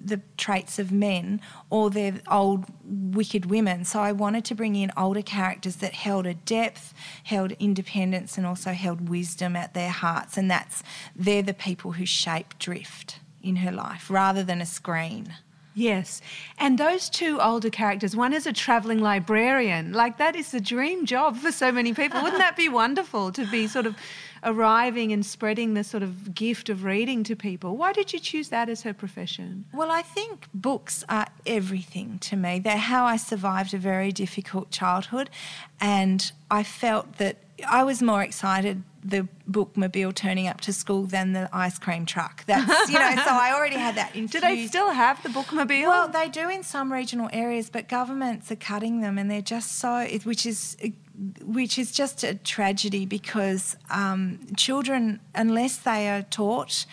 the 0.04 0.22
traits 0.38 0.80
of 0.80 0.92
men 0.92 1.42
or 1.70 1.90
they're 1.90 2.22
old 2.30 2.66
wicked 2.84 3.46
women. 3.46 3.86
So 3.86 4.00
I 4.00 4.12
wanted 4.12 4.46
to 4.46 4.56
bring 4.56 4.76
in 4.76 4.92
older 4.98 5.22
characters 5.22 5.78
that 5.78 5.94
held 5.94 6.26
a 6.26 6.34
depth, 6.34 6.94
held 7.24 7.52
independence, 7.54 8.38
and 8.38 8.46
also 8.46 8.72
held 8.72 9.10
wisdom 9.10 9.56
at 9.56 9.74
their 9.74 9.92
hearts. 9.92 10.38
And 10.38 10.50
that's 10.50 10.84
they're 11.16 11.44
the 11.44 11.54
people 11.54 11.94
who 11.94 12.06
shape 12.06 12.58
drift 12.60 13.20
in 13.42 13.58
her 13.58 13.72
life 13.72 14.10
rather 14.10 14.44
than 14.44 14.62
a 14.62 14.66
screen. 14.66 15.34
Yes. 15.80 16.22
And 16.58 16.78
those 16.78 17.10
two 17.10 17.40
older 17.40 17.70
characters, 17.70 18.14
one 18.14 18.34
is 18.34 18.46
a 18.46 18.52
traveling 18.52 19.00
librarian. 19.00 19.94
Like, 19.94 20.18
that 20.18 20.36
is 20.36 20.52
the 20.52 20.60
dream 20.60 21.06
job 21.06 21.38
for 21.38 21.54
so 21.54 21.72
many 21.72 21.94
people. 21.94 22.22
Wouldn't 22.22 22.40
that 22.40 22.58
be 22.58 22.68
wonderful 22.84 23.32
to 23.32 23.46
be 23.50 23.66
sort 23.66 23.86
of 23.86 23.96
arriving 24.44 25.14
and 25.14 25.26
spreading 25.26 25.76
the 25.76 25.86
sort 25.86 26.04
of 26.04 26.36
gift 26.36 26.68
of 26.68 26.84
reading 26.84 27.24
to 27.24 27.36
people? 27.36 27.78
Why 27.78 27.94
did 27.94 28.12
you 28.12 28.20
choose 28.20 28.50
that 28.50 28.68
as 28.68 28.82
her 28.82 28.94
profession? 28.94 29.64
Well, 29.74 29.90
I 29.90 30.02
think 30.02 30.48
books 30.54 31.06
are 31.08 31.28
everything 31.46 32.20
to 32.20 32.36
me. 32.36 32.60
They're 32.60 32.76
how 32.76 33.06
I 33.06 33.16
survived 33.16 33.74
a 33.74 33.78
very 33.78 34.12
difficult 34.12 34.72
childhood. 34.72 35.30
And 35.80 36.30
I 36.52 36.64
felt 36.64 37.20
that 37.20 37.38
I 37.68 37.84
was 37.84 38.02
more 38.02 38.24
excited 38.24 38.84
the 39.04 39.28
bookmobile 39.50 40.14
turning 40.14 40.48
up 40.48 40.62
to 40.62 40.74
school 40.74 41.04
than 41.04 41.34
the 41.34 41.50
ice 41.54 41.80
cream 41.80 42.06
truck. 42.06 42.46
That's 42.46 42.92
you 42.92 43.00
know, 43.00 43.16
so 43.16 43.32
I 43.32 43.54
already 43.56 43.78
had 43.78 43.96
that. 43.96 44.16
Infused. 44.16 44.34
Do 44.34 44.40
they 44.42 44.68
still 44.68 44.92
have 44.92 45.22
the 45.24 45.30
bookmobile? 45.30 45.88
Well, 45.88 46.08
they 46.10 46.30
do 46.30 46.50
in 46.50 46.64
some 46.64 46.92
regional 46.92 47.30
areas, 47.32 47.70
but 47.70 47.88
governments 47.88 48.52
are 48.52 48.56
cutting 48.56 49.02
them, 49.02 49.18
and 49.18 49.30
they're 49.30 49.42
just 49.42 49.80
so 49.80 50.06
which 50.24 50.46
is 50.46 50.78
which 51.44 51.78
is 51.78 51.92
just 51.92 52.24
a 52.24 52.36
tragedy 52.36 53.06
because 53.06 53.76
um, 53.90 54.40
children, 54.56 55.20
unless 55.36 55.78
they 55.78 56.10
are 56.10 56.22
taught 56.22 56.86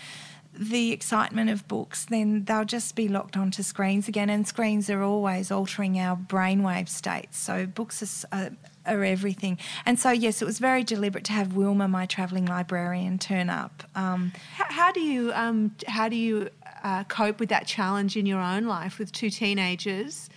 the 0.58 0.90
excitement 0.90 1.50
of 1.50 1.68
books, 1.68 2.06
then 2.06 2.44
they'll 2.44 2.64
just 2.64 2.94
be 2.96 3.08
locked 3.08 3.36
onto 3.36 3.62
screens 3.62 4.08
again. 4.08 4.30
And 4.30 4.46
screens 4.46 4.88
are 4.90 5.02
always 5.02 5.50
altering 5.50 5.98
our 5.98 6.16
brainwave 6.16 6.88
states. 6.88 7.38
So 7.38 7.66
books 7.66 8.24
are, 8.32 8.50
are 8.86 9.04
everything. 9.04 9.58
And 9.84 9.98
so, 9.98 10.10
yes, 10.10 10.42
it 10.42 10.44
was 10.44 10.58
very 10.58 10.84
deliberate 10.84 11.24
to 11.24 11.32
have 11.32 11.54
Wilma, 11.54 11.88
my 11.88 12.06
travelling 12.06 12.46
librarian, 12.46 13.18
turn 13.18 13.50
up. 13.50 13.82
Um, 13.94 14.32
how, 14.54 14.66
how, 14.68 14.92
do 14.92 15.00
you 15.00 15.32
um, 15.34 15.74
how 15.86 16.08
do 16.08 16.16
you 16.16 16.50
uh, 16.82 17.04
cope 17.04 17.40
with 17.40 17.48
that 17.48 17.66
challenge 17.66 18.16
in 18.16 18.26
your 18.26 18.40
own 18.40 18.66
life 18.66 18.98
with 18.98 19.12
two 19.12 19.30
teenagers? 19.30 20.30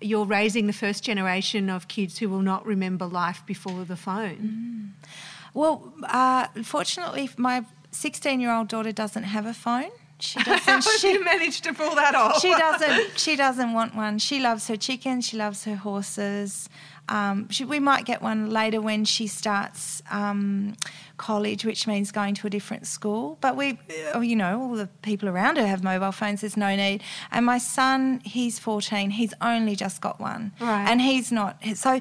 You're 0.00 0.26
raising 0.26 0.66
the 0.66 0.72
first 0.72 1.02
generation 1.02 1.70
of 1.70 1.88
kids 1.88 2.18
who 2.18 2.28
will 2.28 2.42
not 2.42 2.66
remember 2.66 3.06
life 3.06 3.42
before 3.46 3.84
the 3.84 3.96
phone. 3.96 4.94
Mm. 5.00 5.08
Well, 5.54 5.94
uh, 6.04 6.48
fortunately, 6.62 7.30
my 7.38 7.64
16 7.92 8.40
year 8.40 8.52
old 8.52 8.68
daughter 8.68 8.92
doesn't 8.92 9.22
have 9.22 9.46
a 9.46 9.54
phone. 9.54 9.90
She 10.18 10.38
doesn't. 10.42 10.82
She 10.98 11.18
managed 11.18 11.64
to 11.64 11.72
pull 11.72 11.94
that 11.94 12.14
off? 12.14 12.40
She 12.40 12.50
doesn't. 12.50 13.16
She 13.18 13.36
doesn't 13.36 13.72
want 13.72 13.94
one. 13.94 14.18
She 14.18 14.40
loves 14.40 14.68
her 14.68 14.76
chickens. 14.76 15.26
She 15.26 15.36
loves 15.36 15.64
her 15.64 15.76
horses. 15.76 16.68
Um, 17.08 17.48
she, 17.50 17.64
we 17.64 17.78
might 17.78 18.04
get 18.04 18.22
one 18.22 18.50
later 18.50 18.80
when 18.80 19.04
she 19.04 19.26
starts 19.26 20.02
um, 20.10 20.76
college, 21.16 21.64
which 21.64 21.86
means 21.86 22.10
going 22.10 22.34
to 22.34 22.46
a 22.46 22.50
different 22.50 22.86
school. 22.86 23.38
But 23.40 23.56
we, 23.56 23.78
uh, 24.14 24.20
you 24.20 24.36
know, 24.36 24.60
all 24.60 24.74
the 24.74 24.88
people 25.02 25.28
around 25.28 25.56
her 25.56 25.66
have 25.66 25.84
mobile 25.84 26.12
phones. 26.12 26.40
There's 26.40 26.56
no 26.56 26.74
need. 26.74 27.02
And 27.30 27.46
my 27.46 27.58
son, 27.58 28.20
he's 28.24 28.58
14. 28.58 29.10
He's 29.10 29.34
only 29.40 29.76
just 29.76 30.00
got 30.00 30.20
one, 30.20 30.52
right. 30.60 30.88
and 30.88 31.00
he's 31.00 31.30
not. 31.30 31.62
So, 31.74 32.00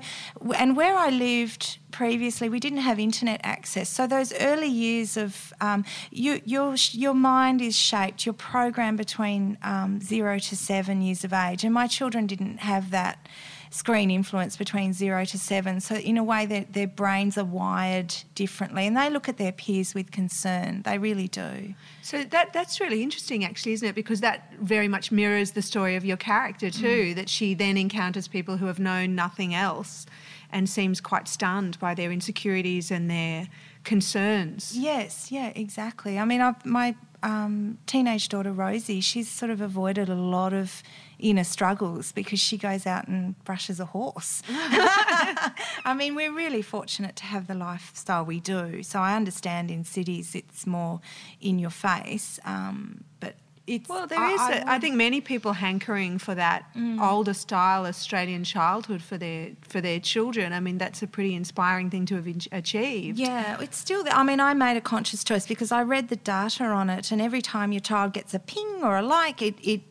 and 0.56 0.76
where 0.76 0.96
I 0.96 1.10
lived 1.10 1.78
previously, 1.92 2.50
we 2.50 2.60
didn't 2.60 2.80
have 2.80 3.00
internet 3.00 3.40
access. 3.44 3.90
So 3.90 4.08
those 4.08 4.34
early 4.34 4.68
years 4.68 5.18
of 5.18 5.54
um, 5.62 5.86
you, 6.12 6.42
your 6.46 6.76
your 6.92 7.14
mind 7.14 7.62
is 7.62 7.76
shaped. 7.76 8.26
You're 8.26 8.34
programmed 8.34 8.98
between 8.98 9.58
um, 9.64 10.02
zero 10.02 10.40
to 10.40 10.56
seven 10.56 11.02
years 11.02 11.24
of 11.24 11.32
age, 11.32 11.64
and 11.64 11.74
my 11.74 11.88
children 11.88 12.28
didn't 12.28 12.58
have 12.58 12.92
that 12.92 13.28
screen 13.76 14.10
influence 14.10 14.56
between 14.56 14.94
zero 14.94 15.26
to 15.26 15.38
seven. 15.38 15.82
So, 15.82 15.96
in 15.96 16.18
a 16.18 16.24
way, 16.24 16.46
their, 16.46 16.66
their 16.72 16.88
brains 16.88 17.38
are 17.38 17.44
wired 17.44 18.16
differently 18.34 18.88
and 18.88 18.96
they 18.96 19.10
look 19.10 19.28
at 19.28 19.38
their 19.38 19.52
peers 19.52 19.94
with 19.94 20.12
concern. 20.12 20.82
They 20.84 20.98
really 20.98 21.28
do. 21.28 21.74
So, 22.02 22.24
that, 22.24 22.54
that's 22.54 22.80
really 22.80 23.04
interesting, 23.04 23.44
actually, 23.44 23.74
isn't 23.74 23.90
it? 23.90 23.96
Because 23.96 24.22
that 24.22 24.54
very 24.62 24.88
much 24.88 25.12
mirrors 25.12 25.52
the 25.52 25.62
story 25.62 25.96
of 25.96 26.06
your 26.06 26.18
character, 26.18 26.70
too, 26.70 27.12
mm. 27.12 27.16
that 27.16 27.28
she 27.28 27.54
then 27.54 27.78
encounters 27.78 28.28
people 28.28 28.58
who 28.58 28.68
have 28.68 28.80
known 28.80 29.14
nothing 29.14 29.54
else 29.54 30.06
and 30.52 30.70
seems 30.70 31.02
quite 31.02 31.28
stunned 31.28 31.78
by 31.80 31.94
their 31.94 32.12
insecurities 32.12 32.92
and 32.92 33.12
their 33.12 33.48
concerns. 33.84 34.78
Yes, 34.78 35.32
yeah, 35.32 35.52
exactly. 35.54 36.18
I 36.18 36.24
mean, 36.24 36.40
I've, 36.40 36.66
my 36.66 36.96
um, 37.26 37.80
teenage 37.88 38.30
daughter 38.30 38.54
Rosie, 38.54 39.02
she's 39.02 39.28
sort 39.28 39.50
of 39.50 39.60
avoided 39.60 40.10
a 40.10 40.16
lot 40.16 40.54
of 40.54 40.84
inner 41.18 41.44
struggles 41.44 42.12
because 42.12 42.40
she 42.40 42.56
goes 42.56 42.86
out 42.86 43.08
and 43.08 43.44
brushes 43.44 43.80
a 43.80 43.86
horse. 43.86 44.44
I 44.50 45.96
mean, 45.98 46.14
we're 46.14 46.32
really 46.32 46.62
fortunate 46.62 47.16
to 47.16 47.24
have 47.24 47.48
the 47.48 47.56
lifestyle 47.56 48.24
we 48.24 48.40
do. 48.40 48.84
So 48.84 49.00
I 49.00 49.16
understand 49.16 49.72
in 49.72 49.84
cities 49.84 50.36
it's 50.36 50.68
more 50.68 51.02
in 51.42 51.58
your 51.58 51.72
face, 51.72 52.40
um, 52.46 53.04
but 53.20 53.34
it's, 53.68 53.90
well, 53.90 54.06
there 54.06 54.20
I, 54.20 54.34
is. 54.34 54.40
I, 54.40 54.54
a, 54.58 54.64
I, 54.68 54.80
think 54.80 54.96
many 54.96 55.22
people 55.22 55.54
hankering 55.54 56.20
for 56.20 56.36
that 56.36 56.66
mm. 56.76 57.02
older 57.02 57.34
style 57.34 57.86
Australian 57.86 58.44
childhood 58.44 59.02
for 59.02 59.18
their 59.18 59.52
for 59.62 59.82
their 59.82 60.00
children. 60.00 60.54
I 60.54 60.60
mean, 60.60 60.78
that's 60.78 61.02
a 61.02 61.08
pretty 61.08 61.34
inspiring 61.34 61.90
thing 61.90 62.06
to 62.08 62.16
have 62.16 62.28
achieved. 62.52 63.18
Yeah, 63.18 63.60
it's 63.60 63.78
still. 63.78 64.04
I 64.12 64.24
mean, 64.24 64.40
I 64.40 64.54
made 64.54 64.78
a 64.78 64.82
conscious 64.82 65.24
choice 65.24 65.48
because 65.48 65.72
I 65.72 65.82
read 65.82 66.10
the 66.10 66.16
data 66.16 66.64
on 66.66 66.92
it, 66.92 67.12
and 67.12 67.20
every 67.22 67.42
time 67.42 67.72
your 67.72 67.80
child 67.80 68.14
gets 68.14 68.36
a 68.36 68.40
ping 68.40 68.82
or 68.84 68.98
a 68.98 69.02
like, 69.02 69.42
it, 69.42 69.56
it 69.64 69.82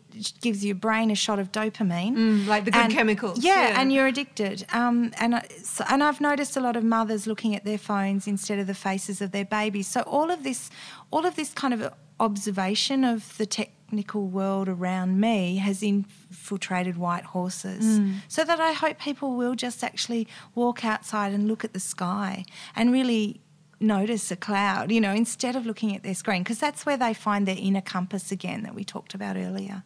gives 0.40 0.64
your 0.64 0.74
brain 0.74 1.10
a 1.10 1.14
shot 1.14 1.38
of 1.38 1.50
dopamine, 1.50 2.14
mm, 2.16 2.46
like 2.46 2.64
the 2.64 2.70
good 2.70 2.84
and, 2.84 2.92
chemicals. 2.92 3.42
Yeah, 3.42 3.70
yeah, 3.70 3.80
and 3.80 3.92
you're 3.92 4.06
addicted. 4.06 4.64
Um, 4.72 5.12
and 5.18 5.42
so, 5.62 5.84
and 5.88 6.02
I've 6.02 6.20
noticed 6.20 6.56
a 6.56 6.60
lot 6.60 6.76
of 6.76 6.84
mothers 6.84 7.26
looking 7.26 7.56
at 7.56 7.64
their 7.64 7.78
phones 7.78 8.26
instead 8.26 8.58
of 8.58 8.66
the 8.66 8.74
faces 8.74 9.20
of 9.20 9.32
their 9.32 9.44
babies. 9.44 9.88
So 9.88 10.02
all 10.02 10.30
of 10.30 10.44
this, 10.44 10.70
all 11.10 11.26
of 11.26 11.36
this 11.36 11.52
kind 11.52 11.74
of 11.74 11.92
observation 12.20 13.04
of 13.04 13.36
the 13.38 13.46
technical 13.46 14.26
world 14.26 14.68
around 14.68 15.20
me 15.20 15.56
has 15.56 15.82
infiltrated 15.82 16.96
white 16.96 17.24
horses. 17.24 17.98
Mm. 17.98 18.16
So 18.28 18.44
that 18.44 18.60
I 18.60 18.72
hope 18.72 18.98
people 18.98 19.34
will 19.34 19.54
just 19.54 19.84
actually 19.84 20.26
walk 20.54 20.84
outside 20.84 21.32
and 21.32 21.48
look 21.48 21.64
at 21.64 21.72
the 21.72 21.80
sky 21.80 22.44
and 22.74 22.92
really 22.92 23.40
notice 23.80 24.30
a 24.30 24.36
cloud, 24.36 24.90
you 24.90 25.00
know, 25.00 25.12
instead 25.12 25.56
of 25.56 25.66
looking 25.66 25.94
at 25.94 26.02
their 26.02 26.14
screen, 26.14 26.42
because 26.42 26.58
that's 26.58 26.86
where 26.86 26.96
they 26.96 27.12
find 27.12 27.46
their 27.46 27.56
inner 27.58 27.80
compass 27.80 28.32
again 28.32 28.62
that 28.62 28.74
we 28.74 28.84
talked 28.84 29.14
about 29.14 29.36
earlier. 29.36 29.82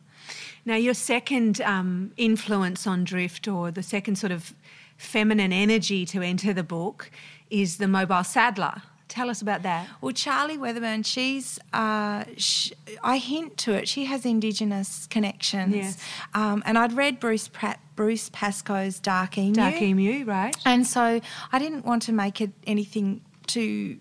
Now, 0.64 0.76
your 0.76 0.94
second 0.94 1.60
um, 1.62 2.12
influence 2.16 2.86
on 2.86 3.04
drift, 3.04 3.48
or 3.48 3.70
the 3.70 3.82
second 3.82 4.16
sort 4.16 4.32
of 4.32 4.54
feminine 4.96 5.52
energy 5.52 6.04
to 6.06 6.22
enter 6.22 6.52
the 6.52 6.62
book, 6.62 7.10
is 7.50 7.78
the 7.78 7.88
mobile 7.88 8.24
saddler. 8.24 8.82
Tell 9.08 9.30
us 9.30 9.40
about 9.40 9.62
that. 9.62 9.88
Well, 10.00 10.12
Charlie 10.12 10.58
Weatherburn, 10.58 11.04
she's, 11.04 11.58
uh, 11.72 12.24
she, 12.36 12.74
I 13.02 13.16
hint 13.16 13.56
to 13.58 13.72
it, 13.72 13.88
she 13.88 14.04
has 14.04 14.26
Indigenous 14.26 15.06
connections. 15.06 15.74
Yes. 15.74 16.04
Um, 16.34 16.62
and 16.66 16.78
I'd 16.78 16.92
read 16.92 17.18
Bruce 17.18 17.48
Pratt, 17.48 17.80
Bruce 17.96 18.30
Pascoe's 18.32 19.00
Dark 19.00 19.38
Emu. 19.38 19.54
Dark 19.54 19.80
Emu, 19.80 20.24
right. 20.24 20.54
And 20.66 20.86
so 20.86 21.20
I 21.52 21.58
didn't 21.58 21.86
want 21.86 22.02
to 22.02 22.12
make 22.12 22.40
it 22.40 22.50
anything 22.66 23.22
too 23.46 23.98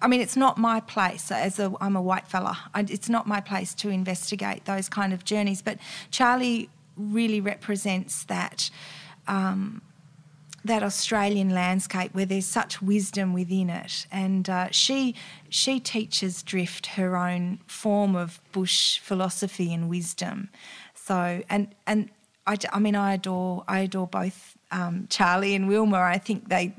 I 0.00 0.06
mean, 0.06 0.20
it's 0.20 0.36
not 0.36 0.56
my 0.56 0.80
place 0.80 1.32
as 1.32 1.58
a, 1.58 1.72
I'm 1.80 1.96
a 1.96 2.02
white 2.02 2.28
fella. 2.28 2.58
I, 2.74 2.80
it's 2.88 3.08
not 3.08 3.26
my 3.26 3.40
place 3.40 3.74
to 3.74 3.88
investigate 3.88 4.66
those 4.66 4.88
kind 4.88 5.12
of 5.12 5.24
journeys. 5.24 5.62
But 5.62 5.78
Charlie 6.10 6.70
really 6.96 7.40
represents 7.40 8.24
that 8.24 8.70
um, 9.26 9.82
that 10.64 10.82
Australian 10.82 11.50
landscape 11.50 12.14
where 12.14 12.24
there's 12.24 12.46
such 12.46 12.80
wisdom 12.80 13.32
within 13.34 13.68
it. 13.68 14.06
And 14.10 14.48
uh, 14.48 14.68
she 14.70 15.14
she 15.48 15.78
teaches 15.78 16.42
Drift 16.42 16.86
her 16.98 17.16
own 17.16 17.60
form 17.66 18.16
of 18.16 18.40
bush 18.52 18.98
philosophy 18.98 19.72
and 19.72 19.88
wisdom. 19.88 20.48
So 20.94 21.42
and 21.50 21.74
and 21.86 22.10
I, 22.46 22.56
I 22.72 22.78
mean 22.78 22.96
I 22.96 23.14
adore 23.14 23.64
I 23.68 23.80
adore 23.80 24.06
both 24.06 24.56
um, 24.70 25.06
Charlie 25.10 25.54
and 25.54 25.68
Wilma. 25.68 25.98
I 25.98 26.18
think 26.18 26.48
they 26.48 26.74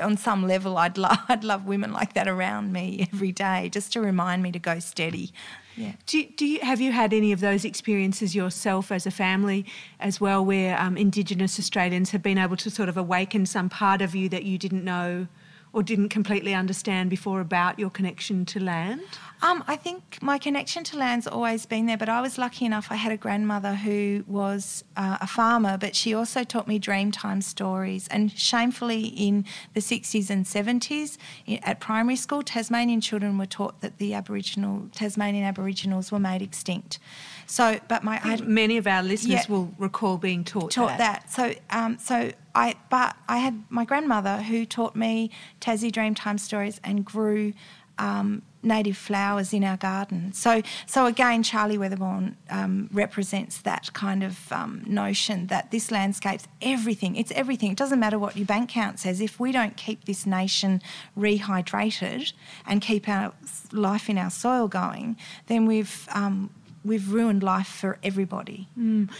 on 0.00 0.16
some 0.16 0.46
level 0.46 0.78
I'd 0.78 0.96
love 0.96 1.18
I'd 1.28 1.44
love 1.44 1.66
women 1.66 1.92
like 1.92 2.14
that 2.14 2.26
around 2.26 2.72
me 2.72 3.08
every 3.12 3.32
day 3.32 3.68
just 3.68 3.92
to 3.92 4.00
remind 4.00 4.42
me 4.42 4.50
to 4.52 4.58
go 4.58 4.78
steady. 4.78 5.32
Yeah. 5.76 5.92
Do, 6.06 6.24
do 6.36 6.46
you 6.46 6.60
have 6.60 6.80
you 6.80 6.92
had 6.92 7.12
any 7.12 7.32
of 7.32 7.40
those 7.40 7.64
experiences 7.64 8.34
yourself 8.34 8.92
as 8.92 9.06
a 9.06 9.10
family 9.10 9.66
as 9.98 10.20
well, 10.20 10.44
where 10.44 10.80
um, 10.80 10.96
Indigenous 10.96 11.58
Australians 11.58 12.10
have 12.10 12.22
been 12.22 12.38
able 12.38 12.56
to 12.56 12.70
sort 12.70 12.88
of 12.88 12.96
awaken 12.96 13.46
some 13.46 13.68
part 13.68 14.00
of 14.00 14.14
you 14.14 14.28
that 14.28 14.44
you 14.44 14.56
didn't 14.58 14.84
know 14.84 15.26
or 15.74 15.82
didn't 15.82 16.08
completely 16.08 16.54
understand 16.54 17.10
before 17.10 17.40
about 17.40 17.78
your 17.78 17.90
connection 17.90 18.46
to 18.46 18.60
land? 18.60 19.02
Um, 19.42 19.62
I 19.66 19.76
think 19.76 20.22
my 20.22 20.38
connection 20.38 20.84
to 20.84 20.96
land's 20.96 21.26
always 21.26 21.66
been 21.66 21.86
there, 21.86 21.98
but 21.98 22.08
I 22.08 22.22
was 22.22 22.38
lucky 22.38 22.64
enough. 22.64 22.86
I 22.90 22.94
had 22.94 23.12
a 23.12 23.16
grandmother 23.16 23.74
who 23.74 24.24
was 24.26 24.84
uh, 24.96 25.18
a 25.20 25.26
farmer, 25.26 25.76
but 25.76 25.94
she 25.94 26.14
also 26.14 26.44
taught 26.44 26.68
me 26.68 26.78
Dreamtime 26.78 27.42
stories. 27.42 28.06
And 28.08 28.32
shamefully, 28.32 29.06
in 29.08 29.44
the 29.74 29.80
60s 29.80 30.30
and 30.30 30.46
70s, 30.46 31.18
at 31.62 31.80
primary 31.80 32.16
school, 32.16 32.42
Tasmanian 32.42 33.00
children 33.00 33.36
were 33.36 33.44
taught 33.44 33.80
that 33.80 33.98
the 33.98 34.14
Aboriginal 34.14 34.88
Tasmanian 34.92 35.44
Aboriginals 35.44 36.12
were 36.12 36.20
made 36.20 36.40
extinct. 36.40 36.98
So, 37.46 37.80
but 37.88 38.02
my 38.02 38.20
I, 38.22 38.40
many 38.40 38.76
of 38.76 38.86
our 38.86 39.02
listeners 39.02 39.46
yeah, 39.46 39.52
will 39.52 39.74
recall 39.78 40.18
being 40.18 40.44
taught 40.44 40.70
taught 40.70 40.98
that. 40.98 41.26
that. 41.26 41.32
So, 41.32 41.54
um, 41.70 41.98
so 41.98 42.30
I 42.54 42.74
but 42.90 43.16
I 43.28 43.38
had 43.38 43.64
my 43.68 43.84
grandmother 43.84 44.38
who 44.42 44.64
taught 44.64 44.96
me 44.96 45.30
Tassie 45.60 45.92
Dreamtime 45.92 46.38
stories 46.38 46.80
and 46.84 47.04
grew 47.04 47.52
um, 47.98 48.42
native 48.62 48.96
flowers 48.96 49.52
in 49.52 49.62
our 49.62 49.76
garden. 49.76 50.32
So, 50.32 50.62
so 50.86 51.06
again, 51.06 51.42
Charlie 51.42 51.76
Weatherburn 51.78 52.34
um, 52.50 52.88
represents 52.92 53.58
that 53.58 53.92
kind 53.92 54.22
of 54.22 54.50
um, 54.52 54.82
notion 54.86 55.48
that 55.48 55.70
this 55.70 55.90
landscape's 55.90 56.46
everything. 56.62 57.16
It's 57.16 57.30
everything. 57.32 57.72
It 57.72 57.78
doesn't 57.78 58.00
matter 58.00 58.18
what 58.18 58.36
your 58.36 58.46
bank 58.46 58.70
account 58.70 58.98
says. 58.98 59.20
If 59.20 59.38
we 59.38 59.52
don't 59.52 59.76
keep 59.76 60.06
this 60.06 60.26
nation 60.26 60.82
rehydrated 61.16 62.32
and 62.66 62.80
keep 62.80 63.08
our 63.08 63.32
life 63.72 64.08
in 64.08 64.18
our 64.18 64.30
soil 64.30 64.66
going, 64.66 65.16
then 65.46 65.66
we've 65.66 66.08
um, 66.12 66.50
we've 66.84 67.12
ruined 67.12 67.42
life 67.42 67.66
for 67.66 67.98
everybody. 68.02 68.68
Mm. 68.78 69.10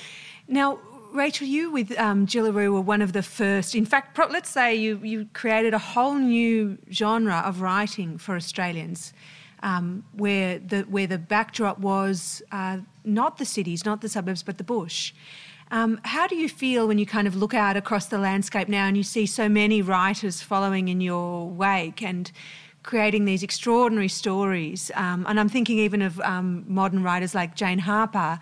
Now, 0.48 0.78
Rachael, 1.12 1.46
you 1.46 1.70
with 1.70 1.96
um, 1.98 2.26
Jillaroo 2.26 2.72
were 2.72 2.80
one 2.80 3.00
of 3.00 3.12
the 3.12 3.22
first. 3.22 3.74
In 3.74 3.86
fact, 3.86 4.18
let's 4.18 4.50
say 4.50 4.74
you, 4.74 4.98
you 5.02 5.28
created 5.32 5.72
a 5.72 5.78
whole 5.78 6.14
new 6.14 6.76
genre 6.92 7.42
of 7.46 7.60
writing 7.60 8.18
for 8.18 8.34
Australians, 8.34 9.12
um, 9.62 10.04
where 10.12 10.58
the 10.58 10.82
where 10.82 11.06
the 11.06 11.18
backdrop 11.18 11.78
was 11.78 12.42
uh, 12.50 12.78
not 13.04 13.38
the 13.38 13.44
cities, 13.44 13.84
not 13.84 14.00
the 14.00 14.08
suburbs, 14.08 14.42
but 14.42 14.58
the 14.58 14.64
bush. 14.64 15.12
Um, 15.70 16.00
how 16.04 16.26
do 16.26 16.36
you 16.36 16.48
feel 16.48 16.86
when 16.86 16.98
you 16.98 17.06
kind 17.06 17.26
of 17.26 17.36
look 17.36 17.54
out 17.54 17.76
across 17.76 18.06
the 18.06 18.18
landscape 18.18 18.68
now 18.68 18.86
and 18.86 18.96
you 18.96 19.02
see 19.02 19.24
so 19.26 19.48
many 19.48 19.82
writers 19.82 20.42
following 20.42 20.88
in 20.88 21.00
your 21.00 21.48
wake 21.48 22.02
and 22.02 22.30
creating 22.84 23.24
these 23.24 23.42
extraordinary 23.42 24.08
stories? 24.08 24.92
Um, 24.94 25.26
and 25.28 25.40
I'm 25.40 25.48
thinking 25.48 25.80
even 25.80 26.00
of 26.02 26.20
um, 26.20 26.64
modern 26.68 27.02
writers 27.02 27.34
like 27.34 27.56
Jane 27.56 27.80
Harper 27.80 28.38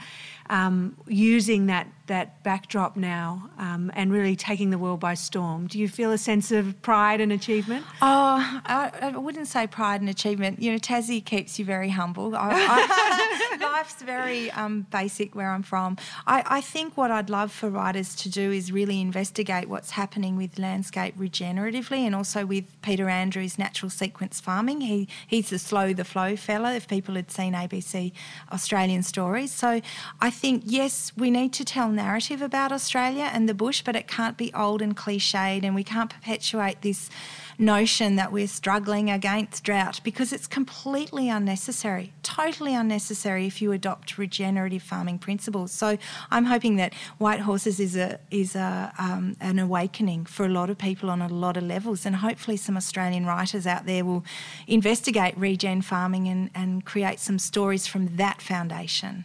um, 0.51 0.97
using 1.07 1.67
that 1.67 1.87
that 2.13 2.43
backdrop 2.43 2.95
now 2.95 3.49
um, 3.57 3.91
and 3.95 4.13
really 4.13 4.37
taking 4.37 4.69
the 4.69 4.77
world 4.77 5.01
by 5.01 5.15
storm. 5.15 5.67
Do 5.67 5.79
you 5.79 5.89
feel 5.89 6.13
a 6.13 6.19
sense 6.19 6.53
of 6.53 6.81
pride 6.83 7.23
and 7.23 7.33
achievement? 7.33 7.87
Oh, 8.03 8.61
I, 8.67 8.91
I 9.01 9.17
wouldn't 9.17 9.49
say 9.49 9.67
pride 9.67 10.03
and 10.03 10.11
achievement. 10.11 10.61
You 10.61 10.73
know, 10.73 10.79
Tassie 10.79 11.25
keeps 11.25 11.59
you 11.59 11.65
very 11.65 11.89
humble. 11.89 12.37
I, 12.37 12.51
I, 12.53 13.59
life's 13.83 14.03
very 14.03 14.51
um, 14.53 14.87
basic 14.91 15.35
where 15.35 15.51
I'm 15.51 15.63
from. 15.63 15.97
I, 16.27 16.61
think 16.61 16.97
what 16.97 17.11
I'd 17.11 17.31
love 17.31 17.51
for 17.51 17.69
writers 17.69 18.15
to 18.17 18.29
do 18.29 18.53
is 18.53 18.71
really 18.71 19.01
investigate 19.01 19.69
what's 19.69 19.91
happening 19.91 20.37
with 20.37 20.59
landscape 20.59 21.17
regeneratively 21.19 21.99
and 22.07 22.15
also 22.15 22.47
with 22.47 22.65
Peter 22.83 23.09
Andrews' 23.09 23.59
natural 23.59 23.91
sequence 23.91 24.41
farming. 24.41 24.83
He 24.83 25.09
he's 25.27 25.51
the 25.51 25.59
slow 25.59 25.93
the 25.93 26.05
flow 26.05 26.37
fella. 26.37 26.75
If 26.75 26.87
people 26.87 27.17
had 27.17 27.31
seen 27.31 27.55
ABC 27.55 28.13
Australian 28.53 29.03
stories, 29.03 29.51
so 29.53 29.81
I 30.21 30.31
think 30.31 30.63
yes, 30.67 31.13
we 31.17 31.31
need 31.31 31.53
to 31.55 31.65
tell 31.65 31.91
narrative 32.03 32.43
about 32.43 32.73
Australia 32.73 33.31
and 33.33 33.49
the 33.49 33.55
bush, 33.55 33.83
but 33.83 33.95
it 33.95 34.07
can't 34.09 34.37
be 34.37 34.53
old 34.55 34.83
and 34.83 34.97
cliched, 34.97 35.63
and 35.63 35.75
we 35.75 35.85
can't 35.85 36.11
perpetuate 36.11 36.83
this 36.83 37.11
notion 37.59 38.17
that 38.17 38.33
we're 38.33 38.49
struggling 38.49 39.09
against 39.11 39.63
drought 39.63 40.01
because 40.03 40.33
it's 40.33 40.49
completely 40.49 41.29
unnecessary, 41.29 42.13
totally 42.23 42.75
unnecessary 42.75 43.47
if 43.47 43.63
you 43.63 43.71
adopt 43.73 44.19
regenerative 44.19 44.83
farming 44.83 45.19
principles. 45.19 45.71
So 45.71 45.97
I'm 46.31 46.47
hoping 46.47 46.75
that 46.77 46.93
White 47.19 47.41
Horses 47.41 47.79
is 47.79 47.95
a 47.97 48.19
is 48.31 48.57
a 48.57 48.93
um, 48.99 49.37
an 49.41 49.59
awakening 49.59 50.27
for 50.27 50.45
a 50.45 50.49
lot 50.49 50.69
of 50.71 50.77
people 50.79 51.09
on 51.09 51.23
a 51.23 51.29
lot 51.29 51.57
of 51.57 51.63
levels, 51.63 52.05
and 52.07 52.17
hopefully 52.17 52.57
some 52.57 52.77
Australian 52.77 53.25
writers 53.27 53.67
out 53.67 53.87
there 53.87 54.05
will 54.05 54.25
investigate 54.67 55.35
regen 55.39 55.83
farming 55.83 56.27
and, 56.29 56.51
and 56.55 56.85
create 56.85 57.21
some 57.21 57.39
stories 57.39 57.87
from 57.87 58.17
that 58.17 58.43
foundation. 58.43 59.25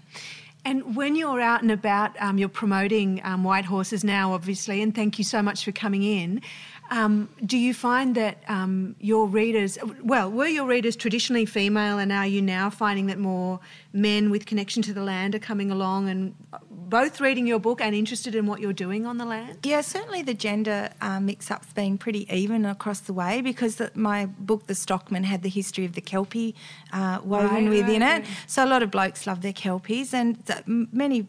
And 0.68 0.98
when 0.98 1.16
you're 1.16 1.40
out 1.40 1.62
and 1.62 1.72
about, 1.72 2.22
um, 2.22 2.38
you're 2.38 2.50
promoting 2.50 3.22
um, 3.24 3.46
White 3.46 3.64
Horses 3.64 4.04
now, 4.04 4.34
obviously, 4.34 4.82
and 4.82 4.94
thank 4.94 5.18
you 5.18 5.24
so 5.24 5.42
much 5.42 5.64
for 5.64 5.72
coming 5.72 6.04
in. 6.04 6.42
Um, 6.90 7.30
do 7.46 7.58
you 7.58 7.74
find 7.74 8.16
that 8.16 8.38
um, 8.48 8.96
your 9.00 9.28
readers, 9.28 9.78
well, 10.04 10.32
were 10.32 10.48
your 10.48 10.66
readers 10.66 10.96
traditionally 10.96 11.46
female, 11.46 11.98
and 11.98 12.12
are 12.12 12.28
you 12.28 12.42
now 12.42 12.70
finding 12.70 13.08
that 13.08 13.18
more 13.18 13.60
men 13.94 14.30
with 14.30 14.46
connection 14.46 14.82
to 14.84 14.94
the 14.94 15.04
land 15.04 15.36
are 15.36 15.40
coming 15.40 15.72
along 15.72 16.08
and 16.10 16.36
both 16.70 17.20
reading 17.20 17.46
your 17.46 17.60
book 17.60 17.82
and 17.82 17.94
interested 17.94 18.36
in 18.36 18.46
what 18.46 18.62
you're 18.62 18.72
doing 18.72 19.06
on 19.06 19.18
the 19.18 19.26
land? 19.26 19.60
Yeah, 19.64 19.82
certainly 19.82 20.22
the 20.22 20.34
gender 20.34 20.90
uh, 21.02 21.20
mix 21.20 21.52
up's 21.52 21.74
been 21.74 21.98
pretty 21.98 22.32
even 22.34 22.66
across 22.66 23.02
the 23.02 23.14
way 23.14 23.42
because 23.42 23.76
the, 23.76 23.92
my 23.94 24.26
book, 24.26 24.68
The 24.68 24.76
Stockman, 24.76 25.24
had 25.26 25.44
the 25.44 25.50
history 25.50 25.84
of 25.86 25.94
the 25.94 26.02
Kelpie 26.02 26.56
uh, 26.94 27.20
woven 27.24 27.66
right, 27.66 27.70
within 27.70 28.02
right, 28.02 28.24
it. 28.24 28.28
So 28.48 28.64
a 28.64 28.68
lot 28.68 28.84
of 28.84 28.92
blokes 28.92 29.28
love 29.28 29.42
their 29.42 29.54
Kelpies, 29.54 30.14
and 30.14 30.38
many 30.94 31.28